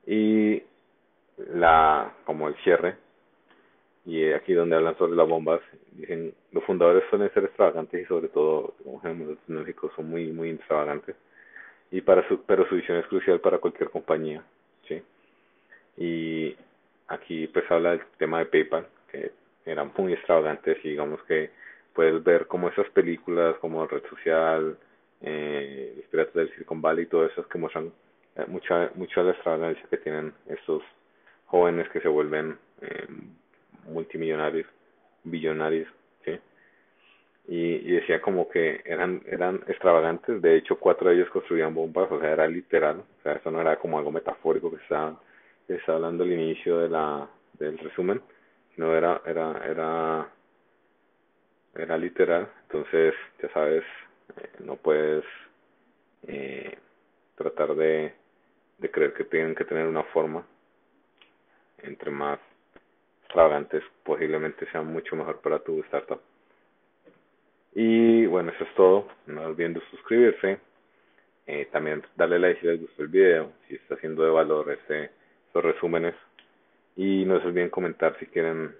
Y 0.06 0.62
la, 1.52 2.12
como 2.24 2.48
el 2.48 2.56
cierre, 2.64 2.96
y 4.06 4.32
aquí 4.32 4.52
donde 4.52 4.76
hablan 4.76 4.96
sobre 4.98 5.16
las 5.16 5.28
bombas, 5.28 5.60
dicen, 5.92 6.34
los 6.52 6.62
fundadores 6.64 7.04
suelen 7.08 7.32
ser 7.32 7.44
extravagantes 7.44 8.02
y 8.02 8.04
sobre 8.06 8.28
todo, 8.28 8.74
como 8.82 8.98
ejemplo, 8.98 9.36
tecnológicos 9.36 9.92
son 9.96 10.10
muy, 10.10 10.30
muy 10.30 10.50
extravagantes. 10.50 11.16
Y 11.90 12.00
para 12.02 12.26
su, 12.28 12.42
pero 12.42 12.68
su 12.68 12.74
visión 12.74 12.98
es 12.98 13.06
crucial 13.06 13.40
para 13.40 13.58
cualquier 13.58 13.90
compañía, 13.90 14.42
¿sí? 14.86 15.02
Y 15.96 16.56
aquí 17.08 17.46
pues 17.48 17.70
habla 17.70 17.92
del 17.92 18.02
tema 18.18 18.40
de 18.40 18.46
PayPal, 18.46 18.86
que 19.10 19.32
eran 19.64 19.92
muy 19.96 20.12
extravagantes 20.12 20.78
y 20.84 20.90
digamos 20.90 21.22
que 21.24 21.50
puedes 21.94 22.22
ver 22.22 22.46
como 22.46 22.68
esas 22.68 22.88
películas 22.90 23.56
como 23.60 23.86
Red 23.86 24.02
Social, 24.10 24.76
eh, 25.22 25.94
los 25.96 26.06
piratas 26.06 26.34
del 26.34 26.52
Silicon 26.52 26.82
y 26.98 27.06
todo 27.06 27.26
eso 27.26 27.48
que 27.48 27.58
muestran 27.58 27.92
eh, 28.36 28.44
mucha 28.48 28.90
mucha 28.96 29.20
de 29.20 29.28
la 29.28 29.32
extravagancia 29.32 29.86
que 29.88 29.96
tienen 29.98 30.34
estos 30.46 30.82
jóvenes 31.46 31.88
que 31.90 32.00
se 32.00 32.08
vuelven 32.08 32.58
eh, 32.82 33.06
multimillonarios, 33.88 34.66
billonarios, 35.24 35.88
¿sí? 36.24 36.38
Y, 37.48 37.56
y 37.76 37.92
decía 37.92 38.20
como 38.20 38.48
que 38.48 38.82
eran 38.84 39.22
eran 39.26 39.62
extravagantes, 39.66 40.40
de 40.40 40.56
hecho 40.56 40.78
cuatro 40.78 41.10
de 41.10 41.16
ellos 41.16 41.30
construían 41.30 41.74
bombas, 41.74 42.10
o 42.10 42.20
sea, 42.20 42.32
era 42.32 42.46
literal, 42.46 42.98
o 43.00 43.22
sea, 43.22 43.32
eso 43.34 43.50
no 43.50 43.60
era 43.60 43.76
como 43.76 43.98
algo 43.98 44.10
metafórico 44.10 44.70
que 44.70 44.82
está, 44.82 45.14
que 45.66 45.78
hablando 45.86 46.24
al 46.24 46.32
inicio 46.32 46.78
de 46.78 46.88
la 46.88 47.28
del 47.58 47.78
resumen, 47.78 48.20
no 48.76 48.94
era 48.94 49.20
era 49.26 49.62
era 49.66 50.28
era 51.74 51.98
literal, 51.98 52.48
entonces 52.62 53.14
ya 53.42 53.48
sabes 53.52 53.84
eh, 54.36 54.48
no 54.60 54.76
puedes 54.76 55.24
eh, 56.26 56.78
tratar 57.36 57.74
de, 57.74 58.14
de 58.78 58.90
creer 58.90 59.12
que 59.14 59.24
tienen 59.24 59.54
que 59.54 59.64
tener 59.64 59.86
una 59.86 60.02
forma. 60.04 60.46
Entre 61.78 62.10
más 62.10 62.38
extravagantes, 63.34 63.82
posiblemente 64.04 64.64
sea 64.70 64.82
mucho 64.82 65.16
mejor 65.16 65.40
para 65.40 65.58
tu 65.58 65.80
startup. 65.84 66.20
Y 67.74 68.26
bueno, 68.26 68.52
eso 68.52 68.62
es 68.62 68.74
todo. 68.76 69.08
No 69.26 69.42
olviden 69.42 69.74
suscribirse. 69.90 70.60
Eh, 71.46 71.68
también 71.72 72.04
darle 72.14 72.38
like 72.38 72.60
si 72.60 72.66
les 72.68 72.80
gustó 72.80 73.02
el 73.02 73.08
video, 73.08 73.52
si 73.66 73.74
está 73.74 73.96
haciendo 73.96 74.22
de 74.22 74.30
valor 74.30 74.70
este, 74.70 75.10
estos 75.48 75.64
resúmenes. 75.64 76.14
Y 76.94 77.24
no 77.24 77.40
se 77.40 77.48
olviden 77.48 77.70
comentar 77.70 78.16
si 78.20 78.26
quieren 78.26 78.72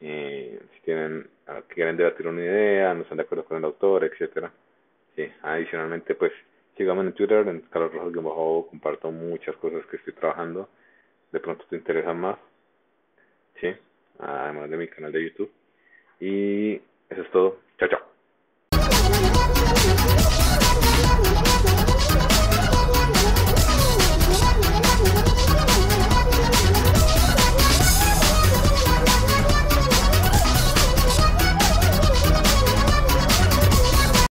eh, 0.00 0.58
si 0.74 0.80
tienen, 0.80 1.28
ah, 1.46 1.60
quieren 1.68 1.98
debatir 1.98 2.26
una 2.28 2.40
idea, 2.40 2.94
no 2.94 3.02
están 3.02 3.18
de 3.18 3.24
acuerdo 3.24 3.44
con 3.44 3.58
el 3.58 3.64
autor, 3.64 4.04
etcétera. 4.04 4.50
Sí, 5.14 5.30
adicionalmente, 5.42 6.14
pues, 6.14 6.32
síganme 6.78 7.02
en 7.02 7.12
Twitter, 7.12 7.46
en 7.46 7.60
Carlos 7.70 7.92
Rojas 7.92 8.12
bajo 8.12 8.68
comparto 8.70 9.10
muchas 9.10 9.54
cosas 9.56 9.84
que 9.86 9.96
estoy 9.98 10.14
trabajando. 10.14 10.70
De 11.30 11.40
pronto 11.40 11.64
te 11.68 11.76
interesan 11.76 12.18
más. 12.20 12.38
Sí, 13.60 13.68
además 14.18 14.70
de 14.70 14.76
mi 14.76 14.88
canal 14.88 15.12
de 15.12 15.24
YouTube. 15.24 15.50
Y 16.20 16.74
eso 17.08 17.22
es 17.22 17.30
todo. 17.30 17.58
Chao, 17.78 17.88
chao. 17.88 18.16